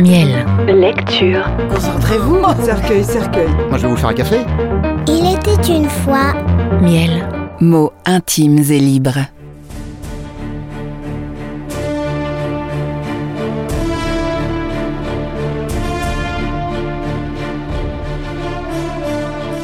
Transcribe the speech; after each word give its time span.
Miel. 0.00 0.46
Lecture. 0.66 1.44
Concentrez-vous, 1.68 2.40
cercueil, 2.64 3.04
cercueil. 3.04 3.48
Moi, 3.68 3.76
je 3.76 3.82
vais 3.82 3.88
vous 3.88 3.96
faire 3.96 4.08
un 4.08 4.14
café. 4.14 4.38
Il 5.06 5.26
était 5.36 5.72
une 5.76 5.90
fois. 5.90 6.32
Miel. 6.80 7.28
Mots 7.60 7.92
intimes 8.06 8.60
et 8.70 8.78
libres. 8.78 9.18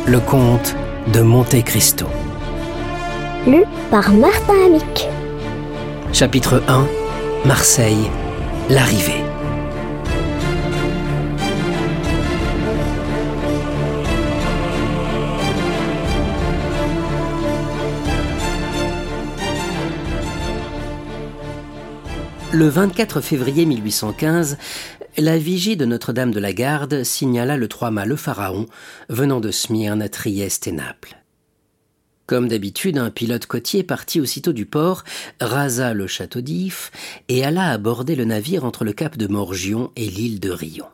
Le 0.07 0.21
comte 0.21 0.77
de 1.15 1.21
Monte 1.23 1.65
Cristo. 1.65 2.05
Lu 3.47 3.65
par 3.91 4.13
Martin 4.13 4.67
Amic. 4.67 5.09
Chapitre 6.13 6.63
1 6.69 6.87
Marseille. 7.47 8.11
L'arrivée. 8.69 9.26
Le 22.57 22.69
24 22.69 23.21
février 23.21 23.67
1815, 23.67 24.57
la 25.19 25.37
vigie 25.37 25.77
de 25.77 25.85
Notre-Dame 25.85 26.31
de 26.31 26.41
la 26.41 26.55
Garde 26.55 27.05
signala 27.05 27.59
le 27.59 27.69
trois-mâts 27.69 28.07
le 28.07 28.17
Pharaon 28.17 28.65
venant 29.11 29.41
de 29.41 29.51
Smyrne, 29.51 30.09
Trieste 30.09 30.67
et 30.67 30.73
Naples. 30.73 31.19
Comme 32.25 32.49
d'habitude, 32.49 32.97
un 32.97 33.11
pilote 33.11 33.45
côtier 33.45 33.83
partit 33.83 34.23
aussitôt 34.23 34.55
du 34.55 34.65
port, 34.65 35.05
rasa 35.39 35.93
le 35.93 36.07
château 36.07 36.41
d'If 36.41 36.93
et 37.29 37.45
alla 37.45 37.69
aborder 37.69 38.17
le 38.17 38.25
navire 38.25 38.65
entre 38.65 38.85
le 38.85 38.95
cap 38.95 39.19
de 39.19 39.27
Morgion 39.27 39.93
et 39.95 40.09
l'île 40.09 40.41
de 40.41 40.51
Rion. 40.51 40.87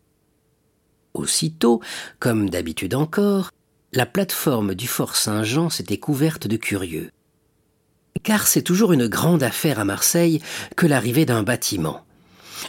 Aussitôt, 1.15 1.81
comme 2.19 2.51
d'habitude 2.51 2.97
encore, 2.97 3.53
la 3.93 4.07
plateforme 4.07 4.75
du 4.75 4.89
fort 4.89 5.15
Saint-Jean 5.15 5.71
s'était 5.71 5.99
couverte 5.99 6.49
de 6.49 6.57
curieux. 6.57 7.13
Car 8.23 8.47
c'est 8.47 8.63
toujours 8.63 8.93
une 8.93 9.09
grande 9.09 9.43
affaire 9.43 9.81
à 9.81 9.85
Marseille 9.85 10.41
que 10.77 10.87
l'arrivée 10.87 11.27
d'un 11.27 11.43
bâtiment. 11.43 12.05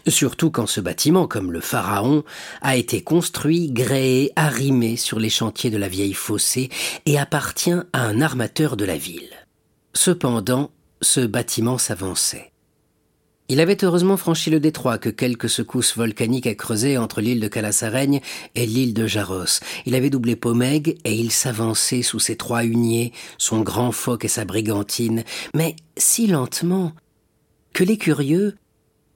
Surtout 0.08 0.50
quand 0.50 0.66
ce 0.66 0.82
bâtiment, 0.82 1.28
comme 1.28 1.52
le 1.52 1.62
Pharaon, 1.62 2.24
a 2.62 2.76
été 2.76 3.02
construit, 3.02 3.72
gréé, 3.72 4.32
arrimé 4.36 4.96
sur 4.98 5.20
les 5.20 5.30
chantiers 5.30 5.70
de 5.70 5.78
la 5.78 5.88
vieille 5.88 6.14
fossée 6.14 6.70
et 7.06 7.20
appartient 7.20 7.72
à 7.94 8.02
un 8.02 8.22
armateur 8.22 8.76
de 8.76 8.86
la 8.86 8.98
ville. 8.98 9.30
Cependant, 9.94 10.72
ce 11.02 11.20
bâtiment 11.20 11.78
s'avançait. 11.78 12.53
Il 13.50 13.60
avait 13.60 13.84
heureusement 13.84 14.16
franchi 14.16 14.50
le 14.50 14.62
détroit 14.62 14.98
que 14.98 15.10
quelques 15.10 15.50
secousses 15.50 15.98
volcaniques 15.98 16.48
a 16.48 16.56
creusé 16.56 16.98
entre 16.98 17.20
l'île 17.20 17.42
de 17.42 17.48
Calassareigne 17.50 18.22
et 18.56 18.66
l'île 18.66 18.94
de 18.94 19.06
Jaros. 19.06 19.60
Il 19.86 19.96
avait 19.96 20.10
doublé 20.10 20.38
Pomègue 20.38 20.98
et 21.04 21.14
il 21.14 21.32
s'avançait 21.32 22.04
sous 22.04 22.20
ses 22.20 22.38
trois 22.38 22.64
huniers, 22.64 23.12
son 23.38 23.62
grand 23.62 23.92
phoque 23.92 24.24
et 24.24 24.30
sa 24.30 24.46
brigantine, 24.46 25.24
mais 25.54 25.76
si 25.98 26.28
lentement 26.28 26.94
que 27.74 27.84
les 27.84 27.98
curieux, 27.98 28.56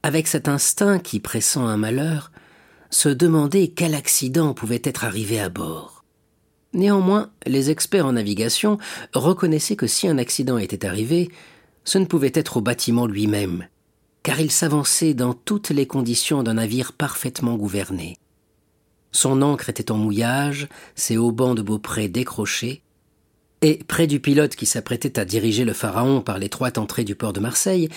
avec 0.03 0.27
cet 0.27 0.47
instinct 0.49 0.99
qui 0.99 1.19
pressent 1.19 1.57
un 1.57 1.77
malheur, 1.77 2.31
se 2.89 3.09
demandaient 3.09 3.69
quel 3.69 3.95
accident 3.95 4.53
pouvait 4.53 4.81
être 4.83 5.05
arrivé 5.05 5.39
à 5.39 5.49
bord. 5.49 6.03
Néanmoins, 6.73 7.31
les 7.45 7.69
experts 7.69 8.05
en 8.05 8.13
navigation 8.13 8.77
reconnaissaient 9.13 9.75
que 9.75 9.87
si 9.87 10.07
un 10.07 10.17
accident 10.17 10.57
était 10.57 10.85
arrivé, 10.85 11.29
ce 11.85 11.97
ne 11.97 12.05
pouvait 12.05 12.31
être 12.33 12.57
au 12.57 12.61
bâtiment 12.61 13.07
lui-même, 13.07 13.67
car 14.23 14.39
il 14.39 14.51
s'avançait 14.51 15.13
dans 15.13 15.33
toutes 15.33 15.69
les 15.69 15.87
conditions 15.87 16.43
d'un 16.43 16.55
navire 16.55 16.93
parfaitement 16.93 17.55
gouverné. 17.55 18.17
Son 19.11 19.41
ancre 19.41 19.69
était 19.69 19.91
en 19.91 19.97
mouillage, 19.97 20.67
ses 20.95 21.17
haubans 21.17 21.55
de 21.55 21.61
beaupré 21.61 22.07
décrochés, 22.07 22.81
et 23.61 23.79
près 23.87 24.05
du 24.05 24.19
pilote 24.19 24.55
qui 24.55 24.65
s'apprêtait 24.65 25.19
à 25.19 25.25
diriger 25.25 25.65
le 25.65 25.73
pharaon 25.73 26.21
par 26.21 26.37
l'étroite 26.37 26.77
entrée 26.77 27.03
du 27.03 27.15
port 27.15 27.33
de 27.33 27.39
Marseille, 27.39 27.89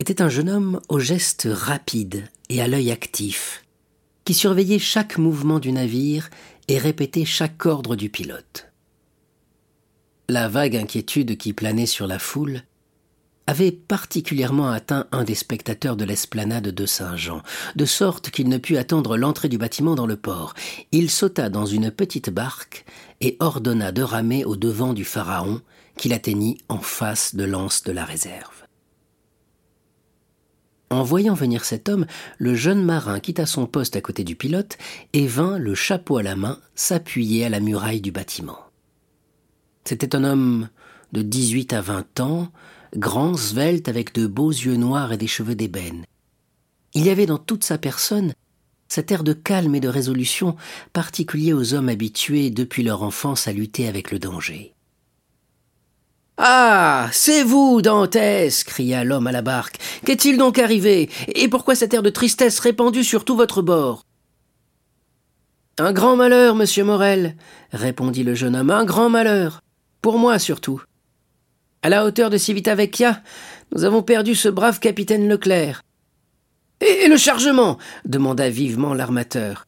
était 0.00 0.22
un 0.22 0.28
jeune 0.28 0.50
homme 0.50 0.80
aux 0.88 0.98
gestes 0.98 1.48
rapides 1.50 2.24
et 2.48 2.60
à 2.60 2.66
l'œil 2.66 2.90
actif, 2.90 3.64
qui 4.24 4.34
surveillait 4.34 4.78
chaque 4.78 5.18
mouvement 5.18 5.60
du 5.60 5.70
navire 5.70 6.30
et 6.68 6.78
répétait 6.78 7.24
chaque 7.24 7.64
ordre 7.66 7.94
du 7.94 8.08
pilote. 8.08 8.68
La 10.28 10.48
vague 10.48 10.76
inquiétude 10.76 11.36
qui 11.36 11.52
planait 11.52 11.86
sur 11.86 12.06
la 12.06 12.18
foule 12.18 12.62
avait 13.46 13.72
particulièrement 13.72 14.70
atteint 14.70 15.06
un 15.12 15.24
des 15.24 15.34
spectateurs 15.34 15.96
de 15.96 16.04
l'esplanade 16.04 16.68
de 16.68 16.86
Saint-Jean, 16.86 17.42
de 17.76 17.84
sorte 17.84 18.30
qu'il 18.30 18.48
ne 18.48 18.58
put 18.58 18.76
attendre 18.76 19.16
l'entrée 19.16 19.48
du 19.48 19.58
bâtiment 19.58 19.94
dans 19.94 20.06
le 20.06 20.16
port. 20.16 20.54
Il 20.92 21.10
sauta 21.10 21.50
dans 21.50 21.66
une 21.66 21.90
petite 21.90 22.30
barque 22.30 22.84
et 23.20 23.36
ordonna 23.40 23.92
de 23.92 24.02
ramer 24.02 24.44
au 24.44 24.56
devant 24.56 24.94
du 24.94 25.04
pharaon, 25.04 25.60
qu'il 25.96 26.12
atteignit 26.12 26.58
en 26.68 26.78
face 26.78 27.34
de 27.34 27.44
l'anse 27.44 27.82
de 27.84 27.92
la 27.92 28.04
réserve. 28.04 28.64
En 30.90 31.02
voyant 31.02 31.34
venir 31.34 31.64
cet 31.64 31.88
homme, 31.88 32.06
le 32.38 32.54
jeune 32.54 32.84
marin 32.84 33.18
quitta 33.18 33.46
son 33.46 33.66
poste 33.66 33.96
à 33.96 34.00
côté 34.00 34.22
du 34.22 34.36
pilote 34.36 34.78
et 35.12 35.26
vint, 35.26 35.58
le 35.58 35.74
chapeau 35.74 36.18
à 36.18 36.22
la 36.22 36.36
main, 36.36 36.60
s'appuyer 36.74 37.44
à 37.44 37.48
la 37.48 37.60
muraille 37.60 38.00
du 38.00 38.12
bâtiment. 38.12 38.58
C'était 39.84 40.14
un 40.14 40.24
homme 40.24 40.68
de 41.12 41.22
dix-huit 41.22 41.72
à 41.72 41.80
vingt 41.80 42.20
ans, 42.20 42.50
grand, 42.96 43.36
svelte, 43.36 43.88
avec 43.88 44.14
de 44.14 44.26
beaux 44.26 44.50
yeux 44.50 44.76
noirs 44.76 45.12
et 45.12 45.16
des 45.16 45.26
cheveux 45.26 45.54
d'ébène. 45.54 46.04
Il 46.94 47.04
y 47.04 47.10
avait 47.10 47.26
dans 47.26 47.38
toute 47.38 47.64
sa 47.64 47.78
personne 47.78 48.32
cet 48.88 49.10
air 49.10 49.24
de 49.24 49.32
calme 49.32 49.74
et 49.74 49.80
de 49.80 49.88
résolution 49.88 50.56
particulier 50.92 51.52
aux 51.52 51.74
hommes 51.74 51.88
habitués 51.88 52.50
depuis 52.50 52.82
leur 52.82 53.02
enfance 53.02 53.48
à 53.48 53.52
lutter 53.52 53.88
avec 53.88 54.10
le 54.10 54.18
danger. 54.18 54.74
Ah. 56.36 57.08
C'est 57.12 57.42
vous, 57.42 57.82
Dantès. 57.82 58.64
cria 58.64 59.04
l'homme 59.04 59.26
à 59.26 59.32
la 59.32 59.42
barque. 59.42 59.78
Qu'est-il 60.04 60.38
donc 60.38 60.58
arrivé? 60.58 61.10
Et 61.34 61.48
pourquoi 61.48 61.74
cet 61.74 61.94
air 61.94 62.02
de 62.02 62.10
tristesse 62.10 62.58
répandu 62.58 63.04
sur 63.04 63.24
tout 63.24 63.36
votre 63.36 63.62
bord? 63.62 64.04
Un 65.78 65.92
grand 65.92 66.16
malheur, 66.16 66.54
monsieur 66.54 66.84
Morel, 66.84 67.36
répondit 67.72 68.22
le 68.22 68.34
jeune 68.34 68.54
homme, 68.54 68.70
un 68.70 68.84
grand 68.84 69.10
malheur. 69.10 69.60
Pour 70.02 70.18
moi 70.18 70.38
surtout. 70.38 70.82
À 71.84 71.90
la 71.90 72.06
hauteur 72.06 72.30
de 72.30 72.38
Civitavecchia, 72.38 73.22
nous 73.74 73.84
avons 73.84 74.02
perdu 74.02 74.34
ce 74.34 74.48
brave 74.48 74.80
capitaine 74.80 75.28
Leclerc. 75.28 75.82
Et, 76.80 77.08
le 77.08 77.18
chargement? 77.18 77.76
demanda 78.06 78.48
vivement 78.48 78.94
l'armateur. 78.94 79.66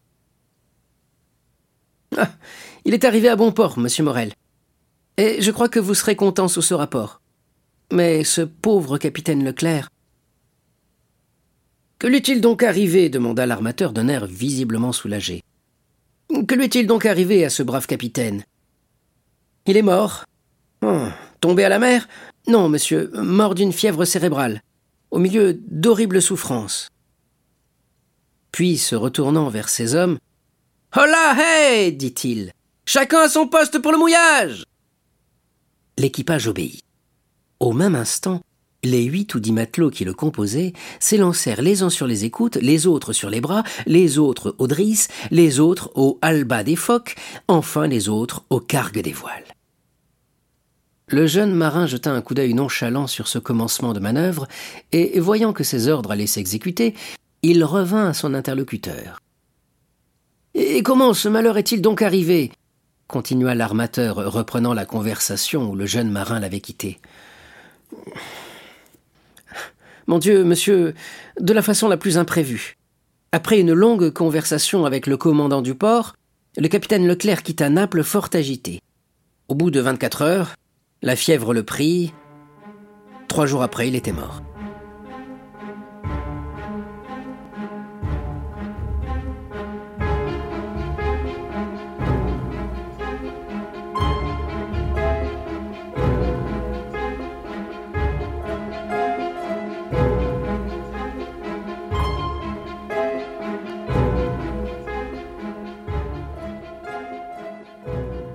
Ah, 2.17 2.31
il 2.87 2.95
est 2.95 3.05
arrivé 3.05 3.29
à 3.29 3.37
bon 3.37 3.53
port, 3.53 3.79
monsieur 3.79 4.03
Morel. 4.03 4.33
Et 5.19 5.43
je 5.43 5.51
crois 5.51 5.69
que 5.69 5.79
vous 5.79 5.93
serez 5.93 6.17
content 6.17 6.49
sous 6.49 6.63
ce 6.63 6.73
rapport. 6.73 7.21
Mais 7.93 8.25
ce 8.25 8.41
pauvre 8.41 8.97
capitaine 8.97 9.45
Leclerc. 9.45 9.91
Que 11.99 12.07
lui 12.07 12.17
est-il 12.17 12.41
donc 12.41 12.63
arrivé? 12.63 13.11
demanda 13.11 13.45
l'armateur 13.45 13.93
d'un 13.93 14.09
air 14.09 14.25
visiblement 14.25 14.93
soulagé. 14.93 15.43
Que 16.49 16.55
lui 16.55 16.65
est-il 16.65 16.87
donc 16.87 17.05
arrivé 17.05 17.45
à 17.45 17.51
ce 17.51 17.63
brave 17.63 17.87
capitaine? 17.87 18.43
Il 19.67 19.77
est 19.77 19.83
mort? 19.83 20.25
Oh, 20.81 21.09
tombé 21.41 21.65
à 21.65 21.69
la 21.69 21.79
mer? 21.79 22.09
Non, 22.49 22.69
monsieur, 22.69 23.11
mort 23.15 23.55
d'une 23.55 23.73
fièvre 23.73 24.05
cérébrale, 24.05 24.63
au 25.11 25.19
milieu 25.19 25.59
d'horribles 25.69 26.23
souffrances. 26.23 26.89
Puis, 28.53 28.79
se 28.79 28.95
retournant 28.95 29.49
vers 29.49 29.69
ses 29.69 29.95
hommes, 29.95 30.19
Hola, 30.95 31.37
hey 31.39 31.93
dit-il. 31.93 32.53
Chacun 32.87 33.21
à 33.21 33.29
son 33.29 33.49
poste 33.49 33.81
pour 33.81 33.93
le 33.93 33.99
mouillage 33.99 34.65
L'équipage 35.99 36.47
obéit. 36.47 36.83
Au 37.59 37.73
même 37.73 37.95
instant, 37.95 38.41
les 38.85 39.03
huit 39.03 39.35
ou 39.35 39.41
dix 39.41 39.53
matelots 39.53 39.91
qui 39.91 40.05
le 40.05 40.15
composaient 40.15 40.73
s'élancèrent 41.01 41.61
les 41.61 41.83
uns 41.83 41.91
sur 41.91 42.07
les 42.07 42.25
écoutes, 42.25 42.57
les 42.57 42.87
autres 42.87 43.13
sur 43.13 43.29
les 43.29 43.41
bras, 43.41 43.65
les 43.87 44.19
autres 44.19 44.55
aux 44.59 44.69
drisses, 44.69 45.09
les 45.31 45.59
autres 45.59 45.91
au 45.97 46.19
halba 46.23 46.63
des 46.63 46.77
phoques, 46.77 47.17
enfin 47.49 47.89
les 47.89 48.09
autres 48.09 48.45
aux 48.51 48.61
cargues 48.61 49.03
des 49.03 49.13
voiles. 49.13 49.56
Le 51.09 51.29
jeune 51.29 51.55
marin 51.55 51.87
jeta 51.87 52.11
un 52.11 52.21
coup 52.21 52.35
d'œil 52.35 52.53
nonchalant 52.53 53.07
sur 53.07 53.29
ce 53.29 53.39
commencement 53.39 53.93
de 53.93 54.01
manœuvre, 54.01 54.49
et 54.91 55.21
voyant 55.21 55.53
que 55.53 55.63
ses 55.63 55.87
ordres 55.87 56.11
allaient 56.11 56.27
s'exécuter, 56.27 56.95
il 57.43 57.63
revint 57.63 58.09
à 58.09 58.13
son 58.13 58.35
interlocuteur. 58.35 59.21
Et 60.55 60.83
comment 60.83 61.15
ce 61.15 61.29
malheur 61.29 61.59
est-il 61.59 61.81
donc 61.81 62.03
arrivé? 62.03 62.51
continua 63.07 63.55
l'armateur, 63.55 64.17
reprenant 64.17 64.75
la 64.75 64.85
conversation 64.85 65.71
où 65.71 65.77
le 65.77 65.87
jeune 65.87 66.11
marin 66.11 66.41
l'avait 66.41 66.59
quitté. 66.59 66.99
Mon 70.09 70.19
Dieu, 70.19 70.43
monsieur, 70.43 70.93
de 71.41 71.53
la 71.53 71.63
façon 71.63 71.89
la 71.89 71.97
plus 71.97 72.19
imprévue. 72.19 72.77
Après 73.31 73.61
une 73.61 73.73
longue 73.73 74.11
conversation 74.11 74.85
avec 74.85 75.07
le 75.07 75.17
commandant 75.17 75.63
du 75.63 75.77
port, 75.77 76.17
le 76.57 76.67
capitaine 76.67 77.07
Leclerc 77.07 77.45
quitta 77.45 77.71
Naples 77.71 78.03
fort 78.03 78.31
agité. 78.33 78.81
Au 79.47 79.55
bout 79.55 79.71
de 79.71 79.79
vingt-quatre 79.79 80.23
heures, 80.23 80.55
la 81.03 81.15
fièvre 81.15 81.53
le 81.53 81.63
prit. 81.63 82.15
Trois 83.29 83.45
jours 83.45 83.63
après, 83.63 83.87
il 83.87 83.95
était 83.95 84.13
mort. 84.13 84.41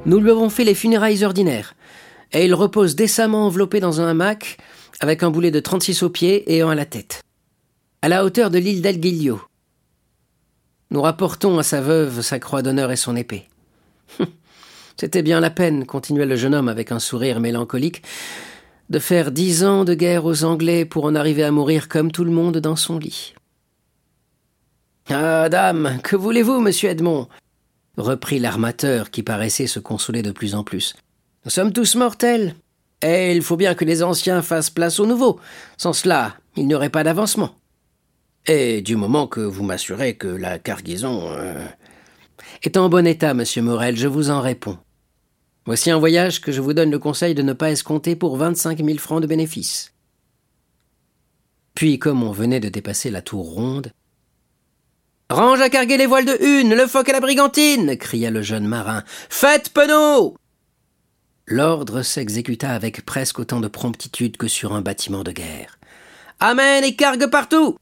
Nous 0.06 0.20
lui 0.20 0.30
avons 0.30 0.50
fait 0.50 0.64
les 0.64 0.76
funérailles 0.76 1.24
ordinaires. 1.24 1.74
Et 2.34 2.46
il 2.46 2.54
repose 2.54 2.96
décemment 2.96 3.46
enveloppé 3.46 3.80
dans 3.80 4.00
un 4.02 4.08
hamac, 4.08 4.58
avec 5.00 5.24
un 5.24 5.32
boulet 5.32 5.52
de 5.52 5.60
36 5.60 6.04
au 6.04 6.10
pied 6.10 6.54
et 6.54 6.62
un 6.62 6.70
à 6.70 6.76
la 6.76 6.86
tête. 6.86 7.22
À 8.02 8.10
la 8.10 8.24
hauteur 8.24 8.50
de 8.50 8.58
l'île 8.58 8.82
d'El 8.82 9.00
Guillo. 9.00 9.42
Nous 10.92 11.02
rapportons 11.02 11.58
à 11.58 11.64
sa 11.64 11.82
veuve 11.82 12.22
sa 12.22 12.40
croix 12.40 12.62
d'honneur 12.62 12.92
et 12.92 12.96
son 12.96 13.16
épée. 13.16 13.48
C'était 14.98 15.24
bien 15.24 15.40
la 15.40 15.50
peine, 15.50 15.86
continua 15.86 16.26
le 16.26 16.36
jeune 16.36 16.54
homme 16.54 16.70
avec 16.70 16.92
un 16.92 17.00
sourire 17.00 17.40
mélancolique, 17.40 18.04
de 18.90 19.00
faire 19.00 19.32
dix 19.32 19.64
ans 19.64 19.86
de 19.86 19.94
guerre 19.94 20.26
aux 20.26 20.44
Anglais 20.44 20.86
pour 20.86 21.06
en 21.06 21.16
arriver 21.16 21.44
à 21.44 21.52
mourir 21.52 21.88
comme 21.88 22.12
tout 22.12 22.26
le 22.26 22.32
monde 22.32 22.58
dans 22.58 22.76
son 22.76 23.00
lit. 23.00 23.34
Ah, 25.10 25.50
dame, 25.50 26.00
que 26.04 26.16
voulez-vous, 26.16 26.60
monsieur 26.60 26.90
Edmond? 26.90 27.28
reprit 27.98 28.40
l'armateur 28.40 29.12
qui 29.12 29.24
paraissait 29.24 29.68
se 29.68 29.80
consoler 29.80 30.22
de 30.22 30.32
plus 30.32 30.56
en 30.56 30.64
plus. 30.64 30.96
Nous 31.44 31.52
sommes 31.52 31.74
tous 31.74 31.96
mortels, 31.96 32.56
et 33.02 33.36
il 33.36 33.42
faut 33.42 33.58
bien 33.58 33.74
que 33.74 33.86
les 33.86 34.04
anciens 34.04 34.42
fassent 34.42 34.70
place 34.70 35.00
aux 35.00 35.08
nouveaux. 35.08 35.40
Sans 35.78 35.94
cela, 35.94 36.36
il 36.56 36.68
n'y 36.68 36.76
aurait 36.76 36.90
pas 36.90 37.04
d'avancement. 37.04 37.56
Et 38.46 38.82
du 38.82 38.96
moment 38.96 39.28
que 39.28 39.40
vous 39.40 39.64
m'assurez 39.64 40.16
que 40.16 40.28
la 40.28 40.60
cargaison 40.60 41.30
euh, 41.32 41.66
est 42.64 42.78
en 42.78 42.90
bon 42.90 43.08
état, 43.08 43.34
monsieur 43.34 43.62
Morel, 43.62 43.98
je 43.98 44.08
vous 44.08 44.30
en 44.30 44.42
réponds. 44.42 44.78
Voici 45.66 45.90
un 45.92 46.00
voyage 46.00 46.42
que 46.42 46.52
je 46.52 46.62
vous 46.62 46.74
donne 46.74 46.92
le 46.92 47.00
conseil 47.00 47.36
de 47.36 47.42
ne 47.42 47.54
pas 47.54 47.72
escompter 47.72 48.16
pour 48.16 48.36
vingt-cinq 48.38 48.80
mille 48.80 49.00
francs 49.00 49.22
de 49.22 49.28
bénéfice. 49.28 49.94
Puis, 51.74 52.00
comme 52.00 52.24
on 52.24 52.32
venait 52.32 52.60
de 52.60 52.70
dépasser 52.70 53.10
la 53.10 53.22
tour 53.22 53.52
ronde, 53.54 53.92
Range 55.32 55.62
à 55.62 55.70
carguer 55.70 55.96
les 55.96 56.08
voiles 56.08 56.26
de 56.26 56.38
une, 56.44 56.76
le 56.76 56.88
phoque 56.88 57.08
à 57.08 57.14
la 57.14 57.22
brigantine 57.22 57.96
cria 57.96 58.30
le 58.30 58.42
jeune 58.42 58.68
marin. 58.68 59.04
Faites 59.30 59.70
penaud 59.70 60.36
L'ordre 61.52 62.02
s'exécuta 62.02 62.70
avec 62.72 63.06
presque 63.06 63.40
autant 63.40 63.60
de 63.60 63.68
promptitude 63.68 64.38
que 64.38 64.48
sur 64.48 64.72
un 64.72 64.80
bâtiment 64.80 65.22
de 65.22 65.34
guerre. 65.34 65.80
Amen 66.40 66.82
et 66.86 66.96
cargue 66.96 67.30
partout 67.30 67.78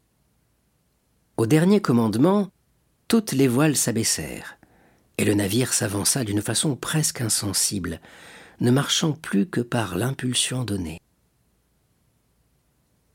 Au 1.38 1.46
dernier 1.46 1.80
commandement, 1.80 2.50
toutes 3.08 3.32
les 3.32 3.48
voiles 3.48 3.76
s'abaissèrent, 3.76 4.58
et 5.20 5.24
le 5.24 5.36
navire 5.36 5.72
s'avança 5.72 6.24
d'une 6.24 6.42
façon 6.42 6.76
presque 6.76 7.22
insensible, 7.22 8.02
ne 8.60 8.72
marchant 8.72 9.12
plus 9.12 9.46
que 9.46 9.62
par 9.62 9.96
l'impulsion 9.96 10.64
donnée. 10.64 11.00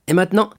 Et 0.07 0.13
maintenant, 0.13 0.51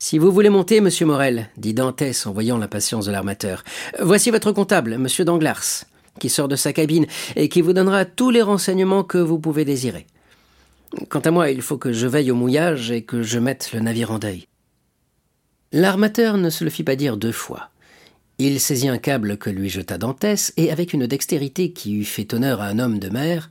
si 0.00 0.18
vous 0.18 0.32
voulez 0.32 0.50
monter, 0.50 0.80
monsieur 0.80 1.06
Morel, 1.06 1.50
dit 1.56 1.72
Dantès 1.72 2.26
en 2.26 2.32
voyant 2.32 2.58
l'impatience 2.58 3.06
de 3.06 3.12
l'armateur, 3.12 3.62
voici 4.02 4.32
votre 4.32 4.50
comptable, 4.50 4.98
monsieur 4.98 5.24
Danglars, 5.24 5.84
qui 6.18 6.28
sort 6.28 6.48
de 6.48 6.56
sa 6.56 6.72
cabine 6.72 7.06
et 7.34 7.48
qui 7.48 7.60
vous 7.60 7.72
donnera 7.72 8.04
tous 8.04 8.30
les 8.30 8.42
renseignements 8.42 9.04
que 9.04 9.18
vous 9.18 9.38
pouvez 9.38 9.64
désirer. 9.64 10.06
Quant 11.08 11.20
à 11.20 11.30
moi, 11.30 11.50
il 11.50 11.62
faut 11.62 11.78
que 11.78 11.92
je 11.92 12.06
veille 12.06 12.30
au 12.30 12.34
mouillage 12.34 12.90
et 12.90 13.02
que 13.02 13.22
je 13.22 13.38
mette 13.38 13.72
le 13.72 13.80
navire 13.80 14.10
en 14.10 14.18
deuil. 14.18 14.46
L'armateur 15.72 16.36
ne 16.36 16.50
se 16.50 16.64
le 16.64 16.70
fit 16.70 16.84
pas 16.84 16.96
dire 16.96 17.16
deux 17.16 17.32
fois. 17.32 17.70
Il 18.38 18.60
saisit 18.60 18.88
un 18.88 18.98
câble 18.98 19.38
que 19.38 19.50
lui 19.50 19.68
jeta 19.68 19.98
Dantès, 19.98 20.52
et 20.56 20.70
avec 20.70 20.92
une 20.92 21.06
dextérité 21.06 21.72
qui 21.72 21.94
eût 21.94 22.04
fait 22.04 22.34
honneur 22.34 22.60
à 22.60 22.66
un 22.66 22.78
homme 22.78 22.98
de 22.98 23.08
mer, 23.08 23.50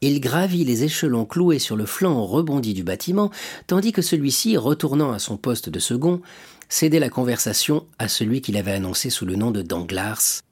il 0.00 0.20
gravit 0.20 0.64
les 0.64 0.84
échelons 0.84 1.24
cloués 1.24 1.58
sur 1.58 1.76
le 1.76 1.86
flanc 1.86 2.24
rebondi 2.26 2.74
du 2.74 2.82
bâtiment, 2.82 3.30
tandis 3.66 3.92
que 3.92 4.02
celui-ci, 4.02 4.56
retournant 4.56 5.12
à 5.12 5.18
son 5.18 5.36
poste 5.36 5.70
de 5.70 5.78
second, 5.78 6.20
cédait 6.68 6.98
la 6.98 7.08
conversation 7.08 7.86
à 7.98 8.08
celui 8.08 8.42
qu'il 8.42 8.56
avait 8.56 8.72
annoncé 8.72 9.08
sous 9.08 9.24
le 9.24 9.36
nom 9.36 9.50
de 9.50 9.62
Danglars, 9.62 10.42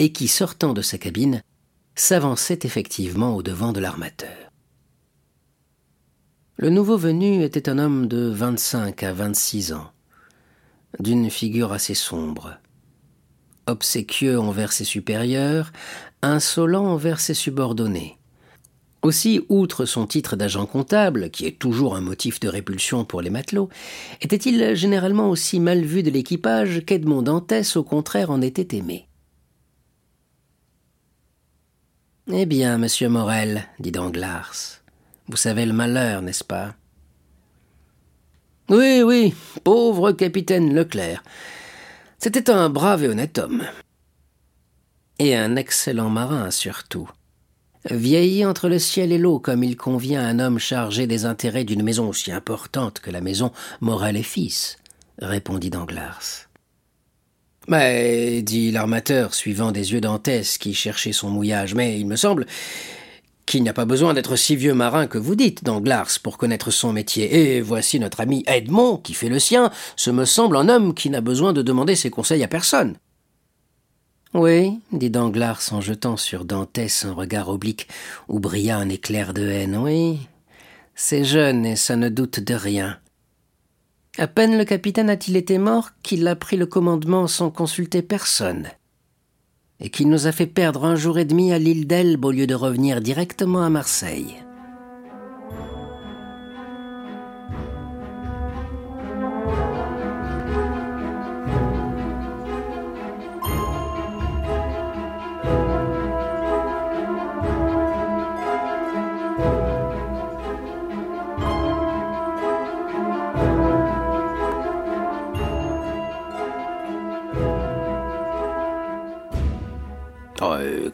et 0.00 0.10
qui, 0.10 0.26
sortant 0.26 0.72
de 0.72 0.82
sa 0.82 0.98
cabine, 0.98 1.42
s'avançait 1.94 2.60
effectivement 2.64 3.36
au 3.36 3.42
devant 3.42 3.72
de 3.72 3.80
l'armateur. 3.80 4.50
Le 6.56 6.70
nouveau 6.70 6.96
venu 6.96 7.42
était 7.44 7.68
un 7.68 7.78
homme 7.78 8.08
de 8.08 8.28
vingt-cinq 8.28 9.02
à 9.02 9.12
vingt-six 9.12 9.72
ans, 9.72 9.92
d'une 10.98 11.30
figure 11.30 11.72
assez 11.72 11.94
sombre, 11.94 12.56
obséquieux 13.66 14.40
envers 14.40 14.72
ses 14.72 14.84
supérieurs, 14.84 15.70
insolent 16.22 16.86
envers 16.86 17.20
ses 17.20 17.34
subordonnés. 17.34 18.16
Aussi, 19.02 19.42
outre 19.48 19.84
son 19.84 20.06
titre 20.06 20.36
d'agent 20.36 20.66
comptable, 20.66 21.30
qui 21.30 21.46
est 21.46 21.58
toujours 21.58 21.96
un 21.96 22.02
motif 22.02 22.40
de 22.40 22.48
répulsion 22.48 23.04
pour 23.04 23.20
les 23.22 23.30
matelots, 23.30 23.70
était-il 24.20 24.74
généralement 24.74 25.28
aussi 25.28 25.60
mal 25.60 25.82
vu 25.82 26.02
de 26.02 26.10
l'équipage 26.10 26.84
qu'Edmond 26.86 27.22
Dantès, 27.22 27.76
au 27.76 27.84
contraire, 27.84 28.30
en 28.30 28.42
était 28.42 28.76
aimé. 28.76 29.09
Eh 32.32 32.46
bien, 32.46 32.78
monsieur 32.78 33.08
Morel, 33.08 33.66
dit 33.78 33.90
Danglars, 33.90 34.54
vous 35.28 35.36
savez 35.36 35.66
le 35.66 35.72
malheur, 35.72 36.22
n'est-ce 36.22 36.44
pas? 36.44 36.74
Oui, 38.68 39.02
oui, 39.02 39.34
pauvre 39.64 40.12
capitaine 40.12 40.74
Leclerc. 40.74 41.24
C'était 42.18 42.50
un 42.50 42.68
brave 42.68 43.04
et 43.04 43.08
honnête 43.08 43.38
homme. 43.38 43.64
Et 45.18 45.34
un 45.34 45.56
excellent 45.56 46.10
marin, 46.10 46.50
surtout 46.50 47.08
vieilli 47.88 48.44
entre 48.44 48.68
le 48.68 48.78
ciel 48.78 49.12
et 49.12 49.18
l'eau 49.18 49.38
comme 49.38 49.64
il 49.64 49.76
convient 49.76 50.20
à 50.20 50.26
un 50.28 50.38
homme 50.38 50.58
chargé 50.58 51.06
des 51.06 51.24
intérêts 51.24 51.64
d'une 51.64 51.82
maison 51.82 52.08
aussi 52.08 52.30
importante 52.30 53.00
que 53.00 53.10
la 53.10 53.20
maison 53.20 53.52
Morel 53.80 54.16
et 54.16 54.22
Fils, 54.22 54.76
répondit 55.18 55.70
Danglars. 55.70 56.49
Mais, 57.70 58.42
dit 58.42 58.72
l'armateur, 58.72 59.32
suivant 59.32 59.70
des 59.70 59.92
yeux 59.92 60.00
Dantès 60.00 60.58
qui 60.58 60.74
cherchait 60.74 61.12
son 61.12 61.30
mouillage, 61.30 61.76
mais 61.76 62.00
il 62.00 62.06
me 62.06 62.16
semble 62.16 62.46
qu'il 63.46 63.62
n'y 63.62 63.68
a 63.68 63.72
pas 63.72 63.84
besoin 63.84 64.12
d'être 64.12 64.34
si 64.34 64.56
vieux 64.56 64.74
marin 64.74 65.06
que 65.06 65.18
vous 65.18 65.36
dites, 65.36 65.62
Danglars, 65.62 66.10
pour 66.20 66.36
connaître 66.36 66.72
son 66.72 66.92
métier. 66.92 67.54
Et 67.56 67.60
voici 67.60 68.00
notre 68.00 68.18
ami 68.18 68.42
Edmond, 68.48 68.96
qui 68.96 69.14
fait 69.14 69.28
le 69.28 69.38
sien, 69.38 69.70
ce 69.94 70.10
me 70.10 70.24
semble 70.24 70.56
un 70.56 70.68
homme 70.68 70.94
qui 70.94 71.10
n'a 71.10 71.20
besoin 71.20 71.52
de 71.52 71.62
demander 71.62 71.94
ses 71.94 72.10
conseils 72.10 72.42
à 72.42 72.48
personne. 72.48 72.96
Oui, 74.34 74.80
dit 74.90 75.10
Danglars 75.10 75.62
en 75.70 75.80
jetant 75.80 76.16
sur 76.16 76.44
Dantès 76.44 77.04
un 77.04 77.12
regard 77.12 77.48
oblique 77.50 77.86
où 78.26 78.40
brilla 78.40 78.78
un 78.78 78.88
éclair 78.88 79.32
de 79.32 79.48
haine. 79.48 79.76
Oui, 79.76 80.18
c'est 80.96 81.22
jeune 81.22 81.64
et 81.64 81.76
ça 81.76 81.94
ne 81.94 82.08
doute 82.08 82.40
de 82.40 82.54
rien. 82.54 82.98
À 84.20 84.26
peine 84.26 84.58
le 84.58 84.66
capitaine 84.66 85.08
a-t-il 85.08 85.34
été 85.38 85.56
mort 85.56 85.92
qu'il 86.02 86.28
a 86.28 86.36
pris 86.36 86.58
le 86.58 86.66
commandement 86.66 87.26
sans 87.26 87.48
consulter 87.50 88.02
personne, 88.02 88.66
et 89.80 89.88
qu'il 89.88 90.10
nous 90.10 90.26
a 90.26 90.32
fait 90.32 90.46
perdre 90.46 90.84
un 90.84 90.94
jour 90.94 91.18
et 91.18 91.24
demi 91.24 91.54
à 91.54 91.58
l'île 91.58 91.86
d'Elbe 91.86 92.26
au 92.26 92.30
lieu 92.30 92.46
de 92.46 92.54
revenir 92.54 93.00
directement 93.00 93.62
à 93.62 93.70
Marseille. 93.70 94.36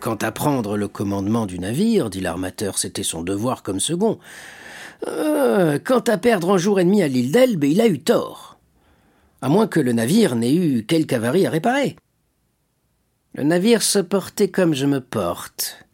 Quant 0.06 0.14
à 0.14 0.30
prendre 0.30 0.76
le 0.76 0.86
commandement 0.86 1.46
du 1.46 1.58
navire, 1.58 2.10
dit 2.10 2.20
l'armateur, 2.20 2.78
c'était 2.78 3.02
son 3.02 3.24
devoir 3.24 3.64
comme 3.64 3.80
second. 3.80 4.20
Euh, 5.08 5.80
quant 5.84 5.98
à 5.98 6.16
perdre 6.16 6.54
un 6.54 6.58
jour 6.58 6.78
et 6.78 6.84
demi 6.84 7.02
à 7.02 7.08
l'île 7.08 7.32
d'Elbe, 7.32 7.64
il 7.64 7.80
a 7.80 7.88
eu 7.88 7.98
tort. 7.98 8.56
À 9.42 9.48
moins 9.48 9.66
que 9.66 9.80
le 9.80 9.92
navire 9.92 10.36
n'ait 10.36 10.54
eu 10.54 10.86
quelque 10.86 11.12
avarie 11.12 11.44
à 11.44 11.50
réparer. 11.50 11.96
Le 13.34 13.42
navire 13.42 13.82
se 13.82 13.98
portait 13.98 14.46
comme 14.46 14.74
je 14.74 14.86
me 14.86 15.00
porte, 15.00 15.84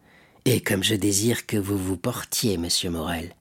et 0.45 0.61
comme 0.61 0.85
je 0.85 0.95
désire 0.95 1.47
que 1.47 1.57
vous 1.57 1.79
vous 1.79 1.97
portiez, 1.97 2.59
monsieur 2.59 2.91
Morel. 2.91 3.35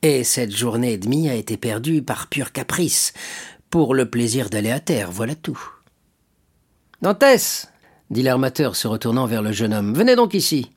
Et 0.00 0.24
cette 0.24 0.56
journée 0.56 0.94
et 0.94 0.98
demie 0.98 1.28
a 1.28 1.34
été 1.34 1.58
perdue 1.58 2.00
par 2.00 2.28
pur 2.28 2.52
caprice, 2.52 3.12
pour 3.68 3.94
le 3.94 4.08
plaisir 4.08 4.48
d'aller 4.48 4.70
à 4.70 4.80
terre, 4.80 5.10
voilà 5.10 5.34
tout. 5.34 5.62
Dantès, 7.02 7.68
dit 8.10 8.22
l'armateur 8.22 8.76
se 8.76 8.86
retournant 8.86 9.26
vers 9.26 9.42
le 9.42 9.52
jeune 9.52 9.74
homme. 9.74 9.94
Venez 9.94 10.16
donc 10.16 10.34
ici. 10.34 10.70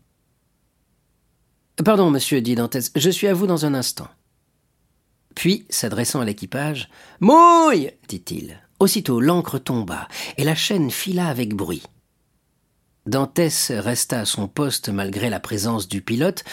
Pardon, 1.84 2.10
monsieur, 2.10 2.42
dit 2.42 2.56
Dantès, 2.56 2.92
je 2.96 3.10
suis 3.10 3.28
à 3.28 3.34
vous 3.34 3.48
dans 3.48 3.66
un 3.66 3.74
instant. 3.74 4.08
Puis, 5.36 5.66
s'adressant 5.70 6.22
à 6.22 6.26
l'équipage, 6.26 6.90
Mouille 7.20 7.92
dit-il. 8.08 8.60
Aussitôt 8.80 9.20
l'ancre 9.20 9.60
tomba, 9.60 10.08
et 10.38 10.44
la 10.44 10.56
chaîne 10.56 10.92
fila 10.92 11.28
avec 11.28 11.56
bruit. 11.56 11.84
Dantès 13.06 13.72
resta 13.72 14.20
à 14.20 14.26
son 14.26 14.48
poste 14.48 14.90
malgré 14.90 15.30
la 15.30 15.40
présence 15.40 15.88
du 15.88 16.02
pilote, 16.02 16.44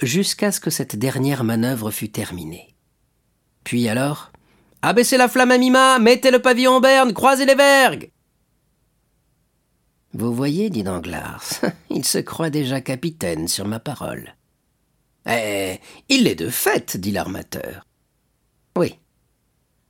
jusqu'à 0.00 0.52
ce 0.52 0.60
que 0.60 0.70
cette 0.70 0.96
dernière 0.96 1.44
manœuvre 1.44 1.90
fût 1.90 2.10
terminée. 2.10 2.74
Puis 3.64 3.88
alors 3.88 4.30
Abaissez 4.82 5.16
la 5.16 5.28
flamme 5.28 5.50
à 5.50 5.58
Mima, 5.58 5.98
mettez 5.98 6.30
le 6.30 6.40
pavillon 6.40 6.72
en 6.72 6.80
berne, 6.80 7.14
croisez 7.14 7.46
les 7.46 7.54
vergues 7.54 8.10
Vous 10.14 10.32
voyez, 10.32 10.70
dit 10.70 10.84
Danglars, 10.84 11.42
il 11.90 12.04
se 12.04 12.18
croit 12.18 12.50
déjà 12.50 12.80
capitaine 12.80 13.48
sur 13.48 13.66
ma 13.66 13.80
parole. 13.80 14.36
Eh, 15.28 15.80
il 16.08 16.24
l'est 16.24 16.36
de 16.36 16.48
fait, 16.48 16.96
dit 16.96 17.10
l'armateur. 17.10 17.84
Oui. 18.76 18.98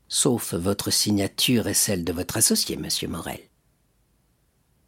Sauf 0.09 0.55
votre 0.55 0.91
signature 0.91 1.69
et 1.69 1.75
celle 1.75 2.05
de 2.05 2.13
votre 2.13 2.39
associé, 2.39 2.77
monsieur 2.77 3.09
Morel. 3.09 3.41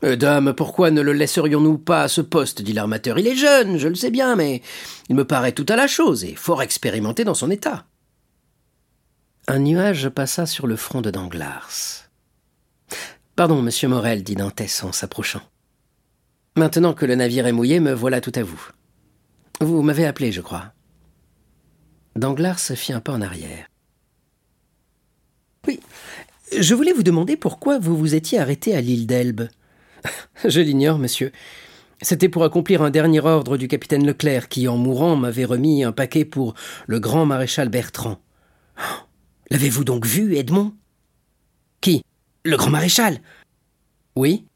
Dame, 0.03 0.55
pourquoi 0.55 0.91
ne 0.91 1.01
le 1.01 1.13
laisserions-nous 1.13 1.79
pas 1.79 2.03
à 2.03 2.09
ce 2.09 2.21
poste 2.21 2.63
dit 2.63 2.73
l'armateur? 2.73 3.19
Il 3.19 3.27
est 3.27 3.35
jeune, 3.35 3.77
je 3.77 3.89
le 3.89 3.95
sais 3.95 4.11
bien, 4.11 4.37
mais 4.37 4.63
il 5.09 5.17
me 5.17 5.27
paraît 5.27 5.53
tout 5.53 5.67
à 5.69 5.77
la 5.77 5.87
chose 5.87 6.25
et 6.25 6.35
fort 6.35 6.63
expérimenté 6.63 7.25
dans 7.25 7.35
son 7.35 7.51
état. 7.51 7.87
Un 9.49 9.59
nuage 9.59 10.09
passa 10.09 10.47
sur 10.47 10.67
le 10.67 10.77
front 10.77 11.01
de 11.01 11.11
Danglars. 11.11 12.06
Pardon, 13.37 13.61
monsieur 13.61 13.89
Morel, 13.89 14.23
dit 14.23 14.35
Dantès 14.35 14.83
en 14.83 14.93
s'approchant. 14.93 15.43
Maintenant 16.57 16.95
que 16.95 17.05
le 17.05 17.17
navire 17.17 17.47
est 17.47 17.53
mouillé, 17.53 17.81
me 17.81 17.93
voilà 17.93 18.23
tout 18.23 18.33
à 18.35 18.43
vous. 18.43 18.71
Vous 19.61 19.83
m'avez 19.83 20.07
appelé, 20.07 20.33
je 20.33 20.41
crois. 20.41 20.73
Danglars 22.17 22.59
fit 22.59 22.95
un 22.95 23.01
pas 23.01 23.13
en 23.13 23.21
arrière. 23.21 23.67
Oui, 25.67 25.81
je 26.57 26.75
voulais 26.75 26.95
vous 26.95 27.03
demander 27.03 27.37
pourquoi 27.37 27.79
vous 27.79 27.95
vous 27.95 28.15
étiez 28.15 28.39
arrêté 28.39 28.75
à 28.75 28.81
l'île 28.81 29.07
d'Elbe. 29.07 29.49
Je 30.45 30.61
l'ignore, 30.61 30.99
monsieur. 30.99 31.33
C'était 32.01 32.29
pour 32.29 32.45
accomplir 32.45 32.83
un 32.83 32.91
dernier 32.91 33.21
ordre 33.21 33.57
du 33.57 33.69
capitaine 33.69 34.07
Leclerc 34.07 34.49
qui, 34.49 34.69
en 34.69 34.77
mourant, 34.77 35.17
m'avait 35.17 35.45
remis 35.45 35.83
un 35.83 35.93
paquet 35.93 36.25
pour 36.25 36.55
le 36.87 37.01
grand 37.01 37.27
maréchal 37.27 37.69
Bertrand. 37.69 38.19
Oh, 38.79 39.05
l'avez-vous 39.51 39.83
donc 39.83 40.07
vu, 40.07 40.37
Edmond? 40.37 40.75
Qui? 41.81 42.03
Le 42.47 42.57
grand 42.57 42.71
maréchal 42.71 43.21
Oui. 44.15 44.47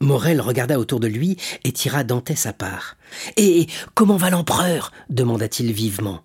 Morel 0.00 0.38
regarda 0.42 0.78
autour 0.78 1.00
de 1.00 1.06
lui 1.06 1.38
et 1.64 1.72
tira 1.72 2.04
Dantès 2.04 2.44
à 2.44 2.52
part. 2.52 2.98
Et 3.38 3.68
comment 3.94 4.18
va 4.18 4.28
l'empereur? 4.28 4.92
demanda-t-il 5.08 5.72
vivement. 5.72 6.20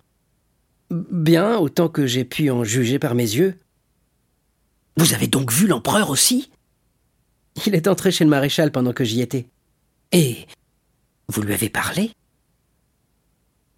Bien, 0.90 1.56
autant 1.56 1.88
que 1.88 2.06
j'ai 2.06 2.26
pu 2.26 2.50
en 2.50 2.62
juger 2.62 2.98
par 2.98 3.14
mes 3.14 3.22
yeux. 3.22 3.56
Vous 4.98 5.14
avez 5.14 5.28
donc 5.28 5.50
vu 5.50 5.66
l'empereur 5.66 6.10
aussi? 6.10 6.50
Il 7.64 7.74
est 7.74 7.88
entré 7.88 8.12
chez 8.12 8.24
le 8.24 8.30
maréchal 8.30 8.70
pendant 8.70 8.92
que 8.92 9.04
j'y 9.04 9.22
étais. 9.22 9.46
Et 10.12 10.46
vous 11.28 11.40
lui 11.40 11.54
avez 11.54 11.70
parlé? 11.70 12.12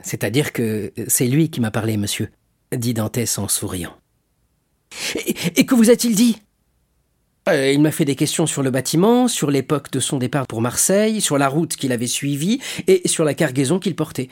C'est-à-dire 0.02 0.52
que 0.52 0.92
c'est 1.06 1.28
lui 1.28 1.48
qui 1.48 1.60
m'a 1.60 1.70
parlé, 1.70 1.96
monsieur, 1.96 2.30
dit 2.76 2.92
Dantès 2.92 3.38
en 3.38 3.46
souriant. 3.46 3.96
Et, 5.54 5.64
que 5.64 5.76
vous 5.76 5.90
a-t-il 5.90 6.16
dit? 6.16 6.38
Euh, 7.48 7.72
Il 7.72 7.80
m'a 7.80 7.90
fait 7.90 8.04
des 8.04 8.16
questions 8.16 8.46
sur 8.46 8.62
le 8.62 8.70
bâtiment, 8.70 9.28
sur 9.28 9.50
l'époque 9.50 9.90
de 9.90 10.00
son 10.00 10.18
départ 10.18 10.46
pour 10.46 10.60
Marseille, 10.60 11.20
sur 11.20 11.38
la 11.38 11.48
route 11.48 11.76
qu'il 11.76 11.92
avait 11.92 12.06
suivie 12.06 12.60
et 12.86 13.02
sur 13.06 13.24
la 13.24 13.34
cargaison 13.34 13.78
qu'il 13.78 13.94
portait. 13.94 14.28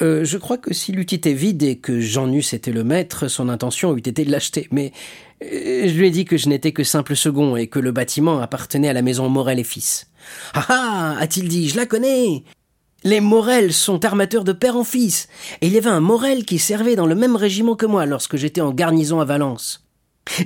Euh, 0.00 0.24
je 0.24 0.38
crois 0.38 0.58
que 0.58 0.72
s'il 0.72 0.98
eût 0.98 1.02
été 1.02 1.34
vide 1.34 1.62
et 1.62 1.76
que 1.76 1.98
Jean 2.00 2.28
Nus 2.28 2.54
était 2.54 2.70
le 2.70 2.84
maître, 2.84 3.28
son 3.28 3.48
intention 3.48 3.96
eût 3.96 4.00
été 4.00 4.24
de 4.24 4.30
l'acheter. 4.30 4.68
Mais 4.70 4.92
euh, 5.42 5.88
je 5.88 5.98
lui 5.98 6.06
ai 6.06 6.10
dit 6.10 6.24
que 6.24 6.36
je 6.36 6.48
n'étais 6.48 6.72
que 6.72 6.84
simple 6.84 7.16
second 7.16 7.56
et 7.56 7.66
que 7.66 7.78
le 7.78 7.90
bâtiment 7.90 8.40
appartenait 8.40 8.88
à 8.88 8.92
la 8.92 9.02
maison 9.02 9.28
Morel 9.28 9.58
et 9.58 9.64
Fils. 9.64 10.06
Ah 10.54 10.66
ah 10.68 11.16
a-t-il 11.18 11.48
dit, 11.48 11.68
je 11.68 11.76
la 11.76 11.86
connais 11.86 12.44
Les 13.02 13.20
Morel 13.20 13.72
sont 13.72 14.04
armateurs 14.04 14.44
de 14.44 14.52
père 14.52 14.76
en 14.76 14.84
fils, 14.84 15.28
et 15.60 15.66
il 15.66 15.72
y 15.72 15.78
avait 15.78 15.88
un 15.88 16.00
Morel 16.00 16.44
qui 16.44 16.58
servait 16.58 16.96
dans 16.96 17.06
le 17.06 17.14
même 17.14 17.36
régiment 17.36 17.76
que 17.76 17.86
moi 17.86 18.06
lorsque 18.06 18.36
j'étais 18.36 18.60
en 18.60 18.72
garnison 18.72 19.20
à 19.20 19.24
Valence. 19.24 19.87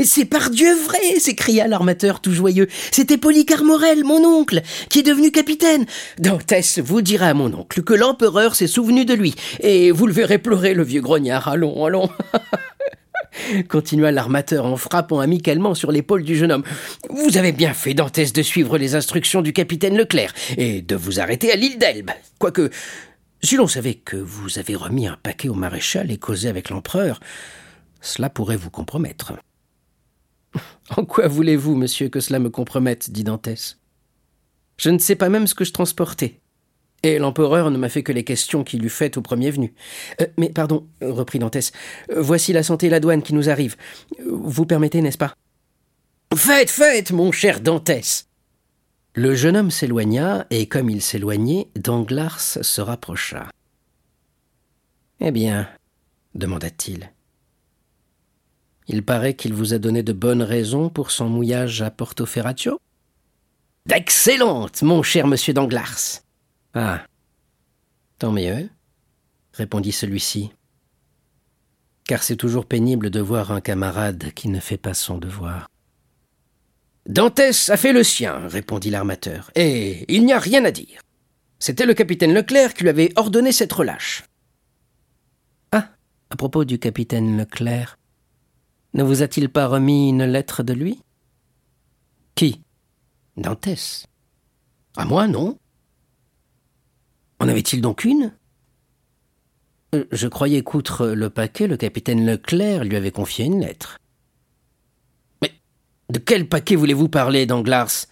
C'est 0.05 0.25
par 0.25 0.51
Dieu 0.51 0.75
vrai 0.75 1.19
s'écria 1.19 1.69
l'armateur 1.69 2.21
tout 2.21 2.33
joyeux. 2.33 2.69
C'était 2.91 3.19
Polycar 3.19 3.65
Morel, 3.65 4.05
mon 4.05 4.25
oncle, 4.25 4.62
qui 4.89 5.01
est 5.01 5.05
devenu 5.05 5.31
capitaine. 5.31 5.87
Dantès 6.19 6.79
vous 6.79 7.03
dira 7.03 7.27
à 7.27 7.35
mon 7.35 7.53
oncle 7.55 7.83
que 7.83 7.95
l'empereur 7.95 8.55
s'est 8.55 8.67
souvenu 8.67 9.05
de 9.05 9.15
lui, 9.15 9.35
et 9.61 9.91
vous 9.91 10.07
le 10.07 10.12
verrez 10.12 10.39
pleurer, 10.39 10.75
le 10.75 10.83
vieux 10.83 11.01
grognard. 11.01 11.49
Allons, 11.49 11.85
allons. 11.85 12.09
continua 13.69 14.11
l'armateur 14.11 14.67
en 14.67 14.77
frappant 14.77 15.21
amicalement 15.21 15.75
sur 15.75 15.93
l'épaule 15.93 16.23
du 16.23 16.37
jeune 16.37 16.53
homme. 16.53 16.65
Vous 17.11 17.37
avez 17.37 17.53
bien 17.53 17.75
fait, 17.75 17.95
Dantès, 17.95 18.33
de 18.33 18.43
suivre 18.43 18.79
les 18.79 18.95
instructions 18.95 19.43
du 19.43 19.53
capitaine 19.53 19.97
Leclerc, 19.97 20.35
et 20.57 20.83
de 20.83 20.97
vous 20.97 21.21
arrêter 21.21 21.53
à 21.53 21.57
l'île 21.57 21.79
d'Elbe. 21.79 22.11
Quoique, 22.39 22.71
si 23.43 23.57
l'on 23.57 23.67
savait 23.67 23.95
que 23.95 24.17
vous 24.17 24.59
avez 24.59 24.75
remis 24.75 25.07
un 25.07 25.19
paquet 25.23 25.49
au 25.49 25.55
maréchal 25.55 26.11
et 26.11 26.19
causé 26.19 26.49
avec 26.49 26.71
l'empereur, 26.71 27.21
cela 28.01 28.31
pourrait 28.31 28.57
vous 28.57 28.71
compromettre. 28.71 29.35
En 30.97 31.04
quoi 31.04 31.28
voulez-vous, 31.28 31.75
monsieur, 31.75 32.09
que 32.09 32.21
cela 32.21 32.38
me 32.38 32.50
compromette 32.50 33.11
dit 33.11 33.25
Dantès? 33.25 33.78
Je 34.76 34.90
ne 34.90 34.99
sais 34.99 35.16
pas 35.16 35.28
même 35.28 35.47
ce 35.47 35.54
que 35.54 35.64
je 35.64 35.73
transportais. 35.73 36.40
Et 37.02 37.18
l'empereur 37.18 37.71
ne 37.71 37.78
m'a 37.78 37.88
fait 37.88 38.02
que 38.02 38.12
les 38.12 38.25
questions 38.25 38.62
qu'il 38.62 38.85
eût 38.85 38.90
faites 38.90 39.16
au 39.16 39.23
premier 39.23 39.50
venu. 39.50 39.75
Euh, 40.21 40.26
mais 40.38 40.50
pardon, 40.50 40.87
reprit 41.00 41.38
Dantès, 41.38 41.73
voici 42.16 42.52
la 42.52 42.62
santé 42.62 42.87
et 42.87 42.90
la 42.90 43.00
douane 43.00 43.23
qui 43.23 43.35
nous 43.35 43.50
arrivent. 43.50 43.76
Vous 44.25 44.66
permettez, 44.66 45.02
n'est-ce 45.02 45.18
pas? 45.18 45.35
Faites, 46.35 46.71
faites, 46.71 47.11
mon 47.11 47.32
cher 47.32 47.61
Dantès 47.61 48.28
Le 49.14 49.35
jeune 49.35 49.56
homme 49.56 49.71
s'éloigna, 49.71 50.47
et 50.50 50.66
comme 50.66 50.90
il 50.90 51.02
s'éloignait, 51.02 51.68
Danglars 51.76 52.40
se 52.40 52.80
rapprocha. 52.80 53.49
Eh 55.21 55.30
bien, 55.30 55.68
demanda-t-il, 56.35 57.12
il 58.89 59.05
paraît 59.05 59.35
qu'il 59.35 59.55
vous 59.55 59.75
a 59.75 59.79
donné 59.79 60.03
de 60.03 60.12
bonnes 60.12 60.43
raisons 60.43 60.89
pour 60.89 61.11
son 61.11 61.29
mouillage 61.29 61.83
à 61.83 61.91
Porto 61.91 62.27
Ferraccio 62.27 62.81
D'excellentes, 63.87 64.83
mon 64.83 65.03
cher 65.03 65.27
monsieur 65.27 65.53
Danglars. 65.53 66.23
Ah. 66.75 67.05
Tant 68.19 68.31
mieux, 68.31 68.69
répondit 69.53 69.93
celui-ci. 69.93 70.53
Car 72.05 72.23
c'est 72.23 72.37
toujours 72.37 72.67
pénible 72.67 73.11
de 73.11 73.21
voir 73.21 73.51
un 73.51 73.61
camarade 73.61 74.33
qui 74.35 74.49
ne 74.49 74.61
fait 74.61 74.77
pas 74.77 74.95
son 74.95 75.19
devoir. 75.19 75.69
Dantès 77.07 77.69
a 77.69 77.77
fait 77.77 77.93
le 77.93 78.05
sien, 78.05 78.47
répondit 78.47 78.91
l'armateur, 78.91 79.51
et 79.57 80.05
il 80.12 80.25
n'y 80.25 80.33
a 80.33 80.39
rien 80.39 80.65
à 80.65 80.71
dire. 80.71 81.01
C'était 81.59 81.87
le 81.87 81.95
capitaine 81.95 82.35
Leclerc 82.35 82.75
qui 82.75 82.85
lui 82.85 82.91
avait 82.91 83.12
ordonné 83.17 83.51
cette 83.51 83.73
relâche. 83.73 84.25
Ah, 85.73 85.89
à 86.31 86.37
propos 86.37 86.65
du 86.65 86.79
capitaine 86.79 87.37
Leclerc, 87.37 87.99
ne 88.94 89.02
vous 89.02 89.22
a-t-il 89.22 89.49
pas 89.49 89.66
remis 89.66 90.11
une 90.11 90.25
lettre 90.25 90.62
de 90.62 90.72
lui? 90.72 91.02
Qui? 92.34 92.61
Dantès. 93.37 94.06
À 94.96 95.04
moi, 95.04 95.26
non 95.26 95.58
En 97.40 97.49
avait-il 97.49 97.80
donc 97.80 98.04
une? 98.04 98.32
Euh, 99.94 100.04
Je 100.12 100.28
croyais 100.28 100.62
qu'outre 100.62 101.06
le 101.08 101.30
paquet, 101.30 101.66
le 101.66 101.76
capitaine 101.76 102.26
Leclerc 102.26 102.84
lui 102.84 102.96
avait 102.96 103.11
confié 103.11 103.46
une 103.46 103.61
lettre. 103.61 103.99
Mais 105.40 105.52
de 106.11 106.18
quel 106.18 106.49
paquet 106.49 106.76
voulez-vous 106.76 107.08
parler, 107.08 107.46
Danglars? 107.46 108.06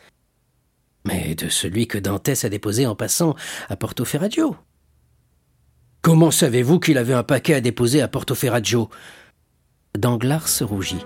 Mais 1.06 1.34
de 1.34 1.48
celui 1.48 1.86
que 1.86 1.98
Dantès 1.98 2.44
a 2.44 2.48
déposé 2.48 2.86
en 2.86 2.94
passant 2.94 3.34
à 3.68 3.76
Porto 3.76 4.04
Ferraggio. 4.04 4.56
Comment 6.02 6.30
savez-vous 6.30 6.80
qu'il 6.80 6.96
avait 6.98 7.14
un 7.14 7.22
paquet 7.22 7.54
à 7.54 7.60
déposer 7.60 8.00
à 8.00 8.08
Porto 8.08 8.34
Ferraggio 8.34 8.88
Danglars 9.98 10.62
rougit. 10.62 11.04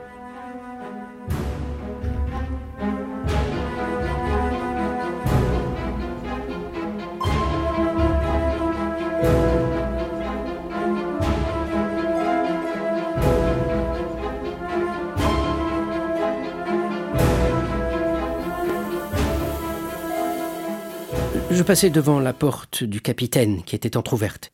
Je 21.50 21.62
passai 21.62 21.88
devant 21.90 22.20
la 22.20 22.32
porte 22.32 22.84
du 22.84 23.00
capitaine 23.00 23.62
qui 23.62 23.74
était 23.76 23.96
entr'ouverte 23.96 24.53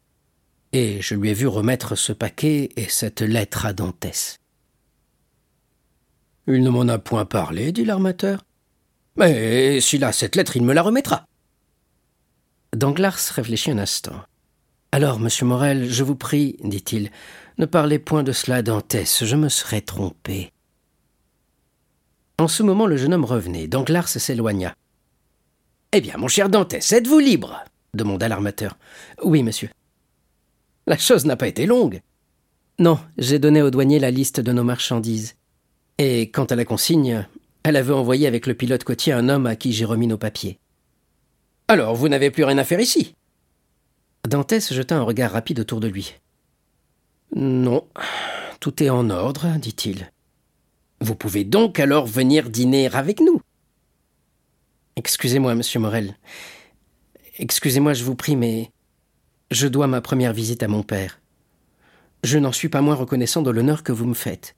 et 0.72 1.00
je 1.02 1.14
lui 1.14 1.30
ai 1.30 1.34
vu 1.34 1.46
remettre 1.46 1.96
ce 1.96 2.12
paquet 2.12 2.70
et 2.76 2.88
cette 2.88 3.20
lettre 3.20 3.66
à 3.66 3.72
Dantès. 3.72 4.38
Il 6.46 6.62
ne 6.62 6.70
m'en 6.70 6.88
a 6.88 6.98
point 6.98 7.24
parlé, 7.24 7.72
dit 7.72 7.84
l'armateur. 7.84 8.44
Mais 9.16 9.80
s'il 9.80 10.04
a 10.04 10.12
cette 10.12 10.36
lettre, 10.36 10.56
il 10.56 10.64
me 10.64 10.72
la 10.72 10.82
remettra. 10.82 11.24
Danglars 12.74 13.18
réfléchit 13.34 13.72
un 13.72 13.78
instant. 13.78 14.22
Alors, 14.92 15.20
monsieur 15.20 15.46
Morel, 15.46 15.88
je 15.90 16.02
vous 16.02 16.16
prie, 16.16 16.56
dit-il, 16.62 17.10
ne 17.58 17.66
parlez 17.66 17.98
point 17.98 18.22
de 18.22 18.32
cela 18.32 18.56
à 18.56 18.62
Dantès, 18.62 19.24
je 19.24 19.36
me 19.36 19.48
serais 19.48 19.80
trompé. 19.80 20.52
En 22.38 22.48
ce 22.48 22.62
moment, 22.62 22.86
le 22.86 22.96
jeune 22.96 23.12
homme 23.12 23.24
revenait. 23.24 23.68
Danglars 23.68 24.08
s'éloigna. 24.08 24.74
Eh 25.92 26.00
bien, 26.00 26.16
mon 26.16 26.28
cher 26.28 26.48
Dantès, 26.48 26.92
êtes-vous 26.92 27.18
libre? 27.18 27.64
demanda 27.92 28.28
l'armateur. 28.28 28.78
Oui, 29.22 29.42
monsieur. 29.42 29.68
La 30.90 30.98
chose 30.98 31.24
n'a 31.24 31.36
pas 31.36 31.46
été 31.46 31.66
longue. 31.66 32.00
Non, 32.80 32.98
j'ai 33.16 33.38
donné 33.38 33.62
au 33.62 33.70
douanier 33.70 34.00
la 34.00 34.10
liste 34.10 34.40
de 34.40 34.50
nos 34.50 34.64
marchandises. 34.64 35.36
Et 35.98 36.32
quant 36.32 36.46
à 36.46 36.56
la 36.56 36.64
consigne, 36.64 37.28
elle 37.62 37.76
avait 37.76 37.92
envoyé 37.92 38.26
avec 38.26 38.48
le 38.48 38.54
pilote 38.54 38.82
côtier 38.82 39.12
un 39.12 39.28
homme 39.28 39.46
à 39.46 39.54
qui 39.54 39.72
j'ai 39.72 39.84
remis 39.84 40.08
nos 40.08 40.18
papiers. 40.18 40.58
Alors, 41.68 41.94
vous 41.94 42.08
n'avez 42.08 42.32
plus 42.32 42.42
rien 42.42 42.58
à 42.58 42.64
faire 42.64 42.80
ici? 42.80 43.14
Dantès 44.28 44.74
jeta 44.74 44.96
un 44.96 45.02
regard 45.02 45.30
rapide 45.30 45.60
autour 45.60 45.78
de 45.78 45.86
lui. 45.86 46.14
Non, 47.36 47.86
tout 48.58 48.82
est 48.82 48.90
en 48.90 49.10
ordre, 49.10 49.46
dit-il. 49.58 50.10
Vous 51.00 51.14
pouvez 51.14 51.44
donc 51.44 51.78
alors 51.78 52.08
venir 52.08 52.50
dîner 52.50 52.88
avec 52.88 53.20
nous? 53.20 53.40
Excusez-moi, 54.96 55.54
monsieur 55.54 55.78
Morel. 55.78 56.16
Excusez-moi, 57.38 57.92
je 57.92 58.02
vous 58.02 58.16
prie, 58.16 58.34
mais 58.34 58.72
je 59.50 59.66
dois 59.66 59.86
ma 59.86 60.00
première 60.00 60.32
visite 60.32 60.62
à 60.62 60.68
mon 60.68 60.82
père. 60.82 61.20
Je 62.24 62.38
n'en 62.38 62.52
suis 62.52 62.68
pas 62.68 62.82
moins 62.82 62.94
reconnaissant 62.94 63.42
de 63.42 63.50
l'honneur 63.50 63.82
que 63.82 63.92
vous 63.92 64.06
me 64.06 64.14
faites. 64.14 64.54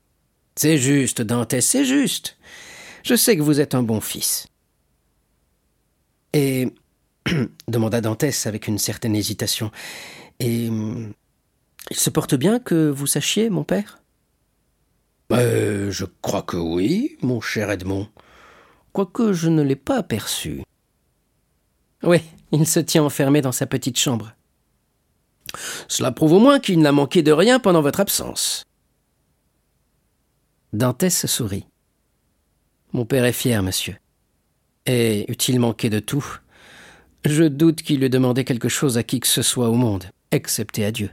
C'est 0.56 0.78
juste, 0.78 1.22
Dantès, 1.22 1.64
c'est 1.64 1.84
juste. 1.84 2.36
Je 3.04 3.14
sais 3.14 3.36
que 3.36 3.42
vous 3.42 3.60
êtes 3.60 3.74
un 3.74 3.82
bon 3.82 4.00
fils. 4.00 4.46
Et. 6.32 6.68
demanda 7.68 8.00
Dantès 8.00 8.46
avec 8.46 8.66
une 8.66 8.78
certaine 8.78 9.14
hésitation. 9.14 9.70
Et. 10.40 10.68
Il 11.90 11.96
se 11.96 12.10
porte 12.10 12.34
bien 12.34 12.58
que 12.58 12.90
vous 12.90 13.06
sachiez, 13.06 13.50
mon 13.50 13.64
père? 13.64 13.98
Euh, 15.32 15.90
Je 15.90 16.04
crois 16.20 16.42
que 16.42 16.56
oui, 16.56 17.16
mon 17.22 17.40
cher 17.40 17.70
Edmond. 17.70 18.08
Quoique 18.92 19.32
je 19.32 19.48
ne 19.48 19.62
l'ai 19.62 19.76
pas 19.76 19.96
aperçu. 19.96 20.62
Oui, 22.02 22.20
il 22.52 22.66
se 22.66 22.80
tient 22.80 23.04
enfermé 23.04 23.40
dans 23.40 23.52
sa 23.52 23.66
petite 23.66 23.98
chambre. 23.98 24.32
Cela 25.88 26.12
prouve 26.12 26.32
au 26.34 26.38
moins 26.38 26.60
qu'il 26.60 26.80
n'a 26.80 26.92
manqué 26.92 27.22
de 27.22 27.32
rien 27.32 27.58
pendant 27.58 27.82
votre 27.82 28.00
absence. 28.00 28.64
Dantès 30.72 31.26
sourit. 31.26 31.66
Mon 32.92 33.04
père 33.04 33.24
est 33.24 33.32
fier, 33.32 33.62
monsieur. 33.62 33.96
Et 34.86 35.30
eût-il 35.30 35.60
manqué 35.60 35.90
de 35.90 35.98
tout? 35.98 36.24
Je 37.24 37.44
doute 37.44 37.82
qu'il 37.82 38.02
ait 38.02 38.08
demandé 38.08 38.44
quelque 38.44 38.68
chose 38.68 38.98
à 38.98 39.02
qui 39.02 39.20
que 39.20 39.28
ce 39.28 39.42
soit 39.42 39.68
au 39.68 39.74
monde, 39.74 40.04
excepté 40.30 40.84
à 40.84 40.90
Dieu. 40.90 41.10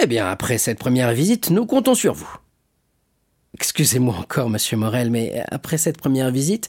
Eh 0.00 0.06
bien, 0.06 0.30
après 0.30 0.58
cette 0.58 0.78
première 0.78 1.12
visite, 1.12 1.50
nous 1.50 1.66
comptons 1.66 1.94
sur 1.94 2.14
vous. 2.14 2.36
Excusez-moi 3.54 4.14
encore, 4.14 4.48
monsieur 4.48 4.76
Morel, 4.76 5.10
mais 5.10 5.42
après 5.50 5.78
cette 5.78 5.98
première 5.98 6.30
visite, 6.30 6.68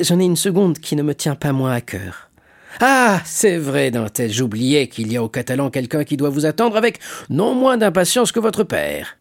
j'en 0.00 0.18
ai 0.18 0.24
une 0.24 0.36
seconde 0.36 0.78
qui 0.78 0.96
ne 0.96 1.02
me 1.02 1.14
tient 1.14 1.36
pas 1.36 1.52
moins 1.52 1.72
à 1.72 1.80
cœur. 1.80 2.29
Ah, 2.78 3.20
c'est 3.24 3.58
vrai, 3.58 3.90
Dantès, 3.90 4.30
j'oubliais 4.30 4.88
qu'il 4.88 5.12
y 5.12 5.16
a 5.16 5.22
au 5.22 5.28
Catalan 5.28 5.70
quelqu'un 5.70 6.04
qui 6.04 6.16
doit 6.16 6.30
vous 6.30 6.46
attendre 6.46 6.76
avec 6.76 7.00
non 7.28 7.54
moins 7.54 7.76
d'impatience 7.76 8.32
que 8.32 8.40
votre 8.40 8.64
père. 8.64 9.18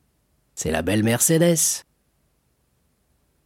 C'est 0.55 0.71
la 0.71 0.81
belle 0.81 1.03
Mercédès. 1.03 1.83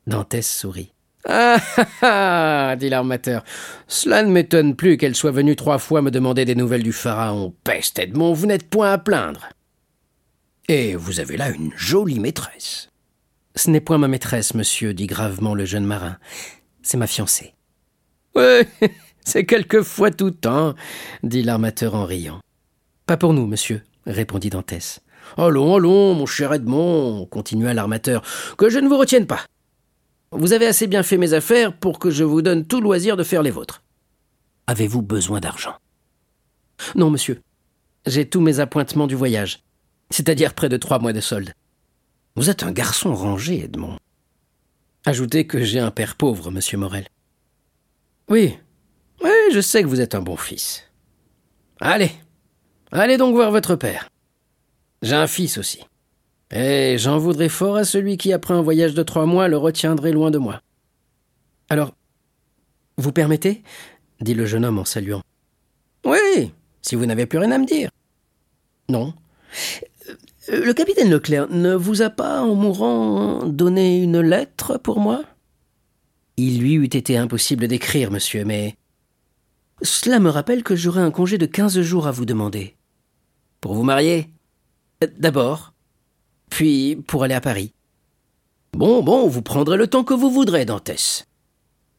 Dantès 0.08 0.46
sourit. 0.46 0.92
Ah 1.26 1.58
ah 2.02 2.72
ah 2.72 2.76
dit 2.76 2.90
l'armateur. 2.90 3.44
Cela 3.88 4.24
ne 4.24 4.32
m'étonne 4.32 4.76
plus 4.76 4.98
qu'elle 4.98 5.16
soit 5.16 5.32
venue 5.32 5.56
trois 5.56 5.78
fois 5.78 6.02
me 6.02 6.12
demander 6.12 6.44
des 6.44 6.56
nouvelles 6.56 6.84
du 6.84 6.92
pharaon. 6.92 7.54
Peste, 7.64 8.00
Edmond, 8.00 8.34
vous 8.34 8.46
n'êtes 8.46 8.70
point 8.70 8.92
à 8.92 8.98
plaindre. 8.98 9.48
Et 10.68 10.96
vous 10.96 11.20
avez 11.20 11.38
là 11.38 11.50
une 11.50 11.72
jolie 11.78 12.20
maîtresse. 12.20 12.90
Ce 13.56 13.70
n'est 13.70 13.82
point 13.82 13.98
ma 13.98 14.08
maîtresse, 14.08 14.54
monsieur, 14.54 14.94
dit 14.94 15.08
gravement 15.08 15.56
le 15.56 15.66
jeune 15.66 15.86
marin. 15.86 16.18
C'est 16.82 16.98
ma 16.98 17.08
fiancée. 17.08 17.54
Oui, 18.36 18.90
c'est 19.24 19.46
quelquefois 19.46 20.12
tout 20.12 20.32
temps, 20.32 20.76
dit 21.24 21.44
l'armateur 21.44 21.96
en 21.96 22.06
riant. 22.06 22.40
Pas 23.06 23.18
pour 23.18 23.34
nous, 23.34 23.48
monsieur, 23.48 23.82
répondit 24.06 24.50
Dantès. 24.50 25.02
Allons, 25.38 25.76
allons, 25.76 26.14
mon 26.14 26.26
cher 26.26 26.54
Edmond, 26.54 27.26
continua 27.28 27.74
l'armateur, 27.74 28.22
que 28.58 28.70
je 28.70 28.80
ne 28.80 28.88
vous 28.88 28.98
retienne 28.98 29.28
pas. 29.28 29.46
Vous 30.32 30.54
avez 30.54 30.66
assez 30.66 30.88
bien 30.88 31.04
fait 31.04 31.18
mes 31.18 31.34
affaires 31.34 31.78
pour 31.78 32.00
que 32.00 32.10
je 32.10 32.24
vous 32.24 32.42
donne 32.42 32.66
tout 32.66 32.82
loisir 32.82 33.18
de 33.18 33.24
faire 33.24 33.44
les 33.44 33.52
vôtres. 33.52 33.84
Avez-vous 34.68 35.02
besoin 35.02 35.40
d'argent? 35.40 35.76
Non, 36.96 37.10
monsieur. 37.10 37.42
J'ai 38.06 38.28
tous 38.28 38.42
mes 38.42 38.60
appointements 38.60 39.08
du 39.08 39.16
voyage, 39.16 39.64
c'est-à-dire 40.10 40.54
près 40.54 40.70
de 40.70 40.78
trois 40.78 41.00
mois 41.00 41.14
de 41.14 41.22
solde. 41.22 41.54
Vous 42.36 42.50
êtes 42.50 42.64
un 42.64 42.72
garçon 42.72 43.14
rangé, 43.14 43.64
Edmond. 43.64 43.98
Ajoutez 45.06 45.46
que 45.46 45.62
j'ai 45.62 45.80
un 45.80 45.92
père 45.92 46.16
pauvre, 46.16 46.50
monsieur 46.50 46.78
Morel. 46.78 47.08
Oui, 48.30 48.58
oui, 49.24 49.32
je 49.52 49.62
sais 49.62 49.84
que 49.84 49.88
vous 49.88 50.02
êtes 50.02 50.16
un 50.16 50.22
bon 50.22 50.38
fils. 50.38 50.84
Allez, 51.80 52.12
allez 52.92 53.18
donc 53.18 53.36
voir 53.36 53.52
votre 53.52 53.76
père. 53.76 54.10
J'ai 55.02 55.16
un 55.16 55.28
fils 55.28 55.58
aussi. 55.58 55.80
Et 56.52 56.98
j'en 56.98 57.18
voudrais 57.18 57.50
fort 57.50 57.78
à 57.78 57.84
celui 57.84 58.18
qui, 58.18 58.32
après 58.32 58.54
un 58.54 58.62
voyage 58.62 58.94
de 58.94 59.04
trois 59.04 59.26
mois, 59.26 59.48
le 59.48 59.58
retiendrait 59.58 60.12
loin 60.12 60.32
de 60.32 60.38
moi. 60.38 60.62
Alors, 61.70 61.94
vous 62.98 63.12
permettez? 63.12 63.64
dit 64.22 64.34
le 64.34 64.46
jeune 64.46 64.64
homme 64.64 64.80
en 64.80 64.86
saluant. 64.86 65.22
Oui, 66.06 66.52
si 66.82 66.96
vous 66.96 67.06
n'avez 67.06 67.26
plus 67.26 67.40
rien 67.40 67.52
à 67.52 67.58
me 67.58 67.66
dire. 67.66 67.90
Non. 68.90 69.14
Euh, 70.50 70.66
le 70.66 70.74
capitaine 70.74 71.10
Leclerc 71.10 71.48
ne 71.50 71.74
vous 71.74 72.02
a 72.02 72.10
pas, 72.10 72.42
en 72.42 72.56
mourant, 72.56 73.46
donné 73.46 74.02
une 74.02 74.20
lettre 74.20 74.78
pour 74.78 75.00
moi? 75.00 75.24
Il 76.38 76.60
lui 76.60 76.74
eût 76.74 76.86
été 76.86 77.18
impossible 77.18 77.68
d'écrire, 77.68 78.12
monsieur, 78.12 78.44
mais. 78.46 78.76
Cela 79.84 80.20
me 80.20 80.30
rappelle 80.30 80.64
que 80.64 80.78
j'aurai 80.78 81.02
un 81.02 81.12
congé 81.12 81.38
de 81.38 81.46
quinze 81.46 81.80
jours 81.82 82.08
à 82.08 82.12
vous 82.12 82.26
demander. 82.26 82.78
Pour 83.60 83.74
vous 83.74 83.84
marier? 83.84 84.30
Euh, 85.04 85.08
D'abord. 85.18 85.74
Puis 86.50 86.96
pour 87.06 87.24
aller 87.24 87.34
à 87.34 87.42
Paris. 87.42 87.74
Bon, 88.72 89.04
bon, 89.04 89.28
vous 89.28 89.42
prendrez 89.42 89.76
le 89.76 89.88
temps 89.88 90.06
que 90.06 90.14
vous 90.14 90.32
voudrez, 90.32 90.64
Dantès. 90.66 91.28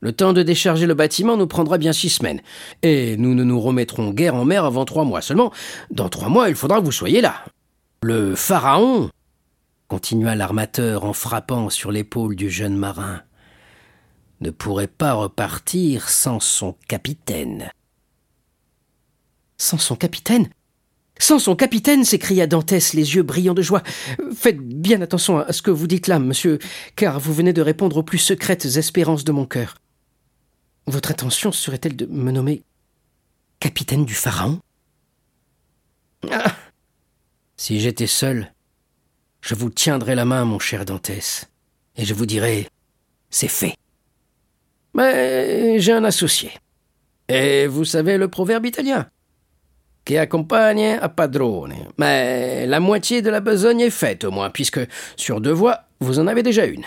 Le 0.01 0.13
temps 0.13 0.33
de 0.33 0.43
décharger 0.43 0.87
le 0.87 0.95
bâtiment 0.95 1.37
nous 1.37 1.47
prendra 1.47 1.77
bien 1.77 1.93
six 1.93 2.11
semaines, 2.11 2.41
et 2.83 3.17
nous 3.17 3.35
ne 3.35 3.45
nous 3.45 3.61
remettrons 3.61 4.11
guère 4.11 4.35
en 4.35 4.45
mer 4.45 4.65
avant 4.65 4.85
trois 4.85 5.05
mois 5.05 5.21
seulement. 5.21 5.53
Dans 5.91 6.09
trois 6.09 6.29
mois, 6.29 6.49
il 6.49 6.57
faudra 6.57 6.81
que 6.81 6.85
vous 6.85 6.93
soyez 6.93 7.21
là. 7.21 7.45
Le 8.03 8.35
pharaon, 8.35 9.11
continua 9.89 10.35
l'armateur 10.35 11.05
en 11.05 11.13
frappant 11.13 11.71
sur 11.71 11.93
l'épaule 11.93 12.37
du 12.37 12.51
jeune 12.51 12.77
marin, 12.77 13.23
ne 14.45 14.51
pourrait 14.51 14.87
pas 14.87 15.15
repartir 15.15 16.09
sans 16.09 16.39
son 16.39 16.77
capitaine. 16.87 17.71
Sans 19.57 19.79
son 19.79 19.97
capitaine? 19.97 20.49
Sans 21.19 21.39
son 21.39 21.57
capitaine 21.57 22.05
s'écria 22.05 22.47
Dantès, 22.47 22.93
les 22.93 23.15
yeux 23.15 23.23
brillants 23.23 23.55
de 23.55 23.63
joie. 23.63 23.83
Faites 24.37 24.59
bien 24.59 25.01
attention 25.01 25.39
à 25.39 25.53
ce 25.53 25.63
que 25.63 25.71
vous 25.71 25.87
dites 25.87 26.09
là, 26.09 26.19
monsieur, 26.19 26.59
car 26.97 27.19
vous 27.19 27.33
venez 27.33 27.53
de 27.53 27.63
répondre 27.63 27.97
aux 27.97 28.03
plus 28.03 28.19
secrètes 28.19 28.67
espérances 28.67 29.25
de 29.25 29.33
mon 29.33 29.47
cœur. 29.47 29.77
Votre 30.87 31.13
intention 31.13 31.51
serait-elle 31.51 31.97
de 31.97 32.07
me 32.07 32.31
nommer 32.31 32.63
capitaine 33.61 34.05
du 34.05 34.15
Pharaon? 34.15 34.61
Ah 36.31 36.55
Si 37.57 37.81
j'étais 37.81 38.07
seul, 38.07 38.53
je 39.41 39.55
vous 39.55 39.71
tiendrais 39.71 40.15
la 40.15 40.27
main, 40.27 40.45
mon 40.45 40.59
cher 40.59 40.85
Dantès, 40.85 41.49
et 41.97 42.05
je 42.05 42.13
vous 42.13 42.27
dirais 42.27 42.69
c'est 43.31 43.49
fait. 43.49 43.75
Mais 44.95 45.79
j'ai 45.81 45.93
un 45.93 46.05
associé. 46.05 46.53
Et 47.29 47.67
vous 47.67 47.85
savez 47.85 48.17
le 48.17 48.29
proverbe 48.29 48.67
italien? 48.67 49.09
Qui 50.05 50.19
accompagne 50.19 50.99
a 51.01 51.09
padrone. 51.09 51.75
Mais 51.99 52.67
la 52.67 52.81
moitié 52.81 53.23
de 53.23 53.31
la 53.31 53.41
besogne 53.41 53.81
est 53.81 53.91
faite, 53.91 54.25
au 54.25 54.31
moins, 54.31 54.51
puisque 54.51 54.81
sur 55.17 55.41
deux 55.41 55.53
voies, 55.53 55.81
vous 56.01 56.19
en 56.19 56.27
avez 56.27 56.43
déjà 56.43 56.67
une. 56.67 56.85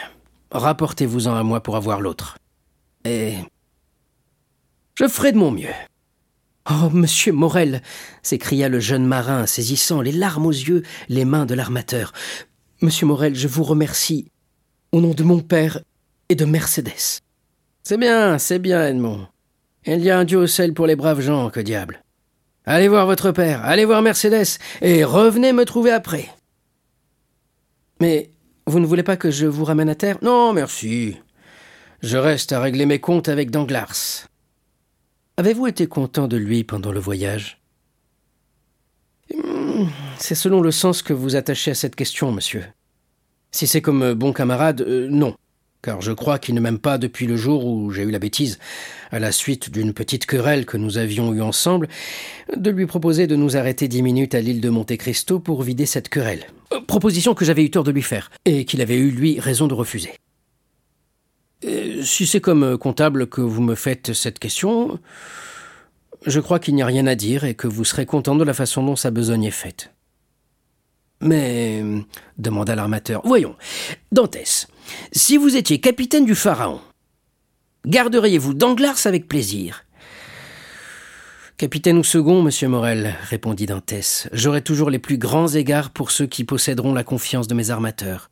Rapportez-vous-en 0.51 1.35
à 1.35 1.43
moi 1.43 1.61
pour 1.61 1.75
avoir 1.75 1.99
l'autre. 1.99 2.37
Et 3.05 3.33
je 4.95 5.07
ferai 5.07 5.31
de 5.31 5.37
mon 5.37 5.51
mieux. 5.51 5.73
Oh, 6.69 6.89
monsieur 6.91 7.31
Morel 7.31 7.81
s'écria 8.21 8.69
le 8.69 8.79
jeune 8.79 9.05
marin, 9.05 9.45
saisissant 9.45 10.01
les 10.01 10.11
larmes 10.11 10.45
aux 10.45 10.51
yeux 10.51 10.83
les 11.07 11.25
mains 11.25 11.45
de 11.45 11.53
l'armateur. 11.53 12.13
Monsieur 12.81 13.07
Morel, 13.07 13.35
je 13.35 13.47
vous 13.47 13.63
remercie 13.63 14.31
au 14.91 15.01
nom 15.01 15.13
de 15.13 15.23
mon 15.23 15.39
père 15.39 15.79
et 16.29 16.35
de 16.35 16.45
Mercédès. 16.45 17.21
C'est 17.88 17.97
bien, 17.97 18.38
c'est 18.38 18.60
bien, 18.60 18.86
Edmond. 18.86 19.30
Il 19.86 20.02
y 20.02 20.10
a 20.10 20.19
un 20.19 20.26
Dieu 20.26 20.39
au 20.39 20.45
ciel 20.45 20.73
pour 20.73 20.88
les 20.88 20.97
braves 20.97 21.21
gens, 21.21 21.50
que 21.50 21.62
diable. 21.62 22.04
Allez 22.65 22.89
voir 22.89 23.06
votre 23.06 23.32
père, 23.32 23.63
allez 23.63 23.86
voir 23.86 24.02
Mercédès, 24.02 24.58
et 24.82 25.06
revenez 25.06 25.54
me 25.54 25.63
trouver 25.63 25.91
après. 25.91 26.28
Mais 28.02 28.30
vous 28.65 28.82
ne 28.82 28.86
voulez 28.86 29.04
pas 29.04 29.15
que 29.15 29.32
je 29.32 29.45
vous 29.45 29.63
ramène 29.63 29.88
à 29.88 29.95
terre? 29.95 30.17
Non, 30.21 30.52
merci. 30.52 31.15
Je 32.02 32.17
reste 32.17 32.52
à 32.52 32.60
régler 32.60 32.86
mes 32.86 33.00
comptes 33.00 33.30
avec 33.30 33.52
Danglars. 33.52 34.28
Avez-vous 35.38 35.67
été 35.67 35.88
content 35.88 36.28
de 36.28 36.36
lui 36.36 36.65
pendant 36.65 36.91
le 36.91 37.00
voyage? 37.00 37.62
Hmm, 39.34 39.86
C'est 40.17 40.36
selon 40.36 40.60
le 40.60 40.71
sens 40.71 41.02
que 41.02 41.13
vous 41.13 41.38
attachez 41.38 41.71
à 41.71 41.76
cette 41.76 41.95
question, 41.95 42.34
monsieur. 42.34 42.65
Si 43.52 43.65
c'est 43.65 43.82
comme 43.82 44.13
bon 44.13 44.34
camarade, 44.34 44.82
euh, 44.82 45.08
non, 45.10 45.38
car 45.81 46.01
je 46.01 46.11
crois 46.11 46.39
qu'il 46.39 46.55
ne 46.55 46.59
m'aime 46.59 46.79
pas 46.79 46.97
depuis 46.97 47.27
le 47.27 47.35
jour 47.35 47.65
où 47.65 47.91
j'ai 47.91 48.03
eu 48.03 48.11
la 48.11 48.19
bêtise, 48.19 48.59
à 49.11 49.19
la 49.19 49.31
suite 49.31 49.69
d'une 49.69 49.93
petite 49.93 50.25
querelle 50.25 50.65
que 50.65 50.77
nous 50.77 50.97
avions 50.97 51.33
eue 51.33 51.41
ensemble, 51.41 51.87
de 52.55 52.69
lui 52.69 52.85
proposer 52.85 53.27
de 53.27 53.35
nous 53.35 53.57
arrêter 53.57 53.87
dix 53.87 54.01
minutes 54.01 54.35
à 54.35 54.41
l'île 54.41 54.61
de 54.61 54.69
Monte 54.69 54.97
Cristo 54.97 55.39
pour 55.39 55.63
vider 55.63 55.85
cette 55.85 56.09
querelle. 56.09 56.45
Euh, 56.73 56.81
proposition 56.81 57.33
que 57.33 57.45
j'avais 57.45 57.63
eu 57.63 57.71
tort 57.71 57.83
de 57.83 57.91
lui 57.91 58.01
faire, 58.01 58.31
et 58.45 58.65
qu'il 58.65 58.81
avait 58.81 58.97
eu, 58.97 59.11
lui, 59.11 59.39
raison 59.39 59.67
de 59.67 59.73
refuser. 59.73 60.11
Euh, 61.65 62.03
si 62.03 62.27
c'est 62.27 62.41
comme 62.41 62.77
comptable 62.77 63.27
que 63.27 63.41
vous 63.41 63.61
me 63.61 63.75
faites 63.75 64.13
cette 64.13 64.39
question, 64.39 64.99
je 66.25 66.39
crois 66.39 66.59
qu'il 66.59 66.75
n'y 66.75 66.81
a 66.81 66.85
rien 66.85 67.07
à 67.07 67.15
dire 67.15 67.43
et 67.43 67.53
que 67.53 67.67
vous 67.67 67.85
serez 67.85 68.05
content 68.05 68.35
de 68.35 68.43
la 68.43 68.53
façon 68.53 68.83
dont 68.83 68.95
sa 68.95 69.11
besogne 69.11 69.45
est 69.45 69.51
faite. 69.51 69.91
Mais, 71.21 71.84
demanda 72.38 72.75
l'armateur, 72.75 73.21
voyons, 73.25 73.56
Dantès, 74.12 74.67
si 75.12 75.38
vous 75.38 75.56
étiez 75.56 75.80
capitaine 75.80 76.25
du 76.25 76.36
Pharaon, 76.36 76.80
garderiez-vous 77.86 78.53
Danglars 78.53 79.06
avec 79.06 79.27
plaisir? 79.27 79.84
Capitaine 81.58 81.97
ou 81.97 82.03
second, 82.03 82.43
monsieur 82.43 82.67
Morel, 82.67 83.15
répondit 83.30 83.65
Dantès, 83.65 84.30
j'aurai 84.32 84.62
toujours 84.62 84.91
les 84.91 84.99
plus 84.99 85.17
grands 85.17 85.47
égards 85.47 85.89
pour 85.89 86.12
ceux 86.12 86.27
qui 86.27 86.43
posséderont 86.43 86.93
la 86.93 87.03
confiance 87.03 87.47
de 87.47 87.56
mes 87.56 87.71
armateurs. 87.71 88.30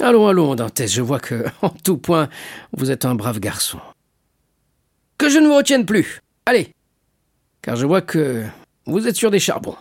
Allons, 0.00 0.26
allons, 0.26 0.56
Dantès, 0.56 0.88
je 0.92 1.02
vois 1.02 1.20
que, 1.20 1.44
en 1.62 1.70
tout 1.70 1.98
point, 1.98 2.28
vous 2.72 2.90
êtes 2.90 3.04
un 3.04 3.14
brave 3.14 3.38
garçon. 3.38 3.78
Que 5.18 5.30
je 5.30 5.38
ne 5.38 5.46
vous 5.46 5.54
retienne 5.54 5.86
plus. 5.86 6.20
Allez, 6.46 6.72
car 7.62 7.76
je 7.76 7.86
vois 7.86 8.02
que 8.02 8.44
vous 8.86 9.06
êtes 9.06 9.14
sur 9.14 9.30
des 9.30 9.38
charbons. 9.38 9.76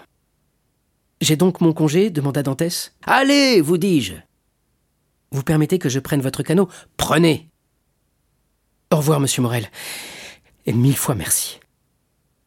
J'ai 1.23 1.37
donc 1.37 1.61
mon 1.61 1.71
congé 1.71 2.09
demanda 2.09 2.43
Dantès. 2.43 2.93
Allez, 3.05 3.61
vous 3.61 3.77
dis-je. 3.77 4.15
Vous 5.31 5.41
permettez 5.41 5.79
que 5.79 5.87
je 5.87 6.01
prenne 6.01 6.19
votre 6.19 6.43
canot 6.43 6.67
Prenez. 6.97 7.47
Au 8.91 8.97
revoir, 8.97 9.21
monsieur 9.21 9.41
Morel. 9.41 9.69
Et 10.65 10.73
mille 10.73 10.97
fois 10.97 11.15
merci. 11.15 11.61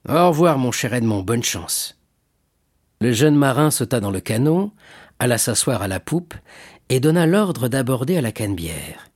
Au 0.07 0.29
revoir, 0.29 0.59
mon 0.59 0.73
cher 0.73 0.93
Edmond, 0.93 1.23
bonne 1.23 1.43
chance. 1.43 1.99
Le 3.01 3.13
jeune 3.13 3.35
marin 3.35 3.71
sauta 3.71 3.99
dans 3.99 4.11
le 4.11 4.21
canot, 4.21 4.75
alla 5.19 5.39
s'asseoir 5.39 5.81
à 5.81 5.89
la 5.89 5.99
poupe 5.99 6.35
et 6.91 7.01
donna 7.01 7.25
l'ordre 7.25 7.69
d'aborder 7.69 8.19
à 8.19 8.21
la 8.21 8.31
canebière. 8.31 9.09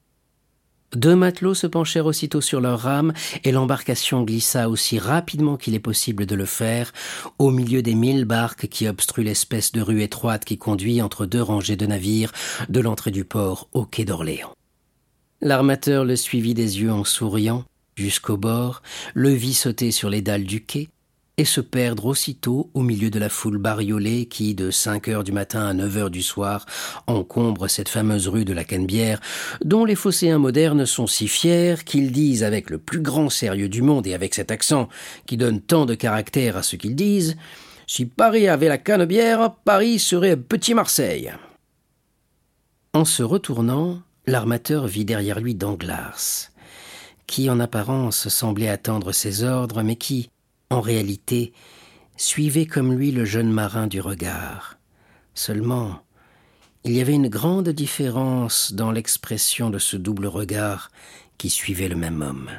Deux 0.94 1.14
matelots 1.14 1.54
se 1.54 1.68
penchèrent 1.68 2.06
aussitôt 2.06 2.40
sur 2.40 2.60
leurs 2.60 2.80
rames, 2.80 3.12
et 3.44 3.52
l'embarcation 3.52 4.22
glissa 4.22 4.68
aussi 4.68 4.98
rapidement 4.98 5.56
qu'il 5.56 5.74
est 5.74 5.78
possible 5.78 6.26
de 6.26 6.34
le 6.34 6.46
faire, 6.46 6.92
au 7.38 7.50
milieu 7.50 7.80
des 7.80 7.94
mille 7.94 8.24
barques 8.24 8.66
qui 8.66 8.88
obstruent 8.88 9.24
l'espèce 9.24 9.70
de 9.70 9.80
rue 9.80 10.02
étroite 10.02 10.44
qui 10.44 10.58
conduit 10.58 11.00
entre 11.00 11.26
deux 11.26 11.42
rangées 11.42 11.76
de 11.76 11.86
navires 11.86 12.32
de 12.68 12.80
l'entrée 12.80 13.12
du 13.12 13.24
port 13.24 13.68
au 13.72 13.84
quai 13.84 14.04
d'Orléans. 14.04 14.52
L'armateur 15.40 16.04
le 16.04 16.16
suivit 16.16 16.54
des 16.54 16.80
yeux 16.80 16.92
en 16.92 17.04
souriant, 17.04 17.64
jusqu'au 17.94 18.36
bord, 18.36 18.82
le 19.14 19.30
vit 19.30 19.54
sauter 19.54 19.92
sur 19.92 20.10
les 20.10 20.22
dalles 20.22 20.44
du 20.44 20.64
quai, 20.64 20.88
et 21.40 21.46
se 21.46 21.62
perdre 21.62 22.04
aussitôt 22.04 22.68
au 22.74 22.82
milieu 22.82 23.08
de 23.08 23.18
la 23.18 23.30
foule 23.30 23.56
bariolée 23.56 24.26
qui, 24.26 24.54
de 24.54 24.70
cinq 24.70 25.08
heures 25.08 25.24
du 25.24 25.32
matin 25.32 25.66
à 25.66 25.72
neuf 25.72 25.96
heures 25.96 26.10
du 26.10 26.22
soir, 26.22 26.66
encombre 27.06 27.66
cette 27.66 27.88
fameuse 27.88 28.28
rue 28.28 28.44
de 28.44 28.52
la 28.52 28.62
Canebière, 28.62 29.20
dont 29.64 29.86
les 29.86 29.94
phocéens 29.94 30.36
modernes 30.36 30.84
sont 30.84 31.06
si 31.06 31.28
fiers 31.28 31.76
qu'ils 31.82 32.12
disent 32.12 32.44
avec 32.44 32.68
le 32.68 32.76
plus 32.76 33.00
grand 33.00 33.30
sérieux 33.30 33.70
du 33.70 33.80
monde 33.80 34.06
et 34.06 34.12
avec 34.12 34.34
cet 34.34 34.50
accent 34.50 34.90
qui 35.24 35.38
donne 35.38 35.62
tant 35.62 35.86
de 35.86 35.94
caractère 35.94 36.58
à 36.58 36.62
ce 36.62 36.76
qu'ils 36.76 36.94
disent, 36.94 37.38
si 37.86 38.04
Paris 38.04 38.46
avait 38.46 38.68
la 38.68 38.76
Canebière, 38.76 39.54
Paris 39.64 39.98
serait 39.98 40.36
petit 40.36 40.74
Marseille. 40.74 41.32
En 42.92 43.06
se 43.06 43.22
retournant, 43.22 44.02
l'armateur 44.26 44.86
vit 44.86 45.06
derrière 45.06 45.40
lui 45.40 45.54
Danglars, 45.54 46.50
qui 47.26 47.48
en 47.48 47.60
apparence 47.60 48.28
semblait 48.28 48.68
attendre 48.68 49.12
ses 49.12 49.42
ordres, 49.42 49.82
mais 49.82 49.96
qui, 49.96 50.28
en 50.70 50.80
réalité, 50.80 51.52
suivait 52.16 52.66
comme 52.66 52.92
lui 52.92 53.10
le 53.10 53.24
jeune 53.24 53.50
marin 53.50 53.88
du 53.88 54.00
regard. 54.00 54.78
Seulement, 55.34 56.02
il 56.84 56.92
y 56.92 57.00
avait 57.00 57.14
une 57.14 57.28
grande 57.28 57.68
différence 57.70 58.72
dans 58.72 58.92
l'expression 58.92 59.70
de 59.70 59.78
ce 59.78 59.96
double 59.96 60.26
regard 60.26 60.90
qui 61.38 61.50
suivait 61.50 61.88
le 61.88 61.96
même 61.96 62.22
homme. 62.22 62.50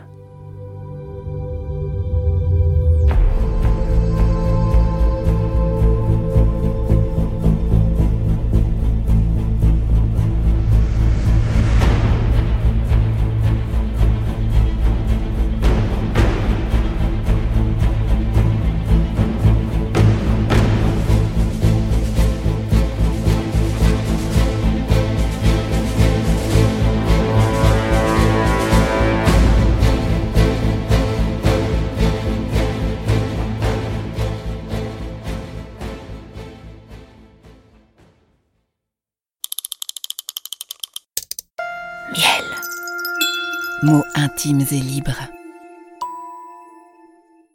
Intimes 44.42 44.66
et 44.72 44.82
libres. 44.82 45.41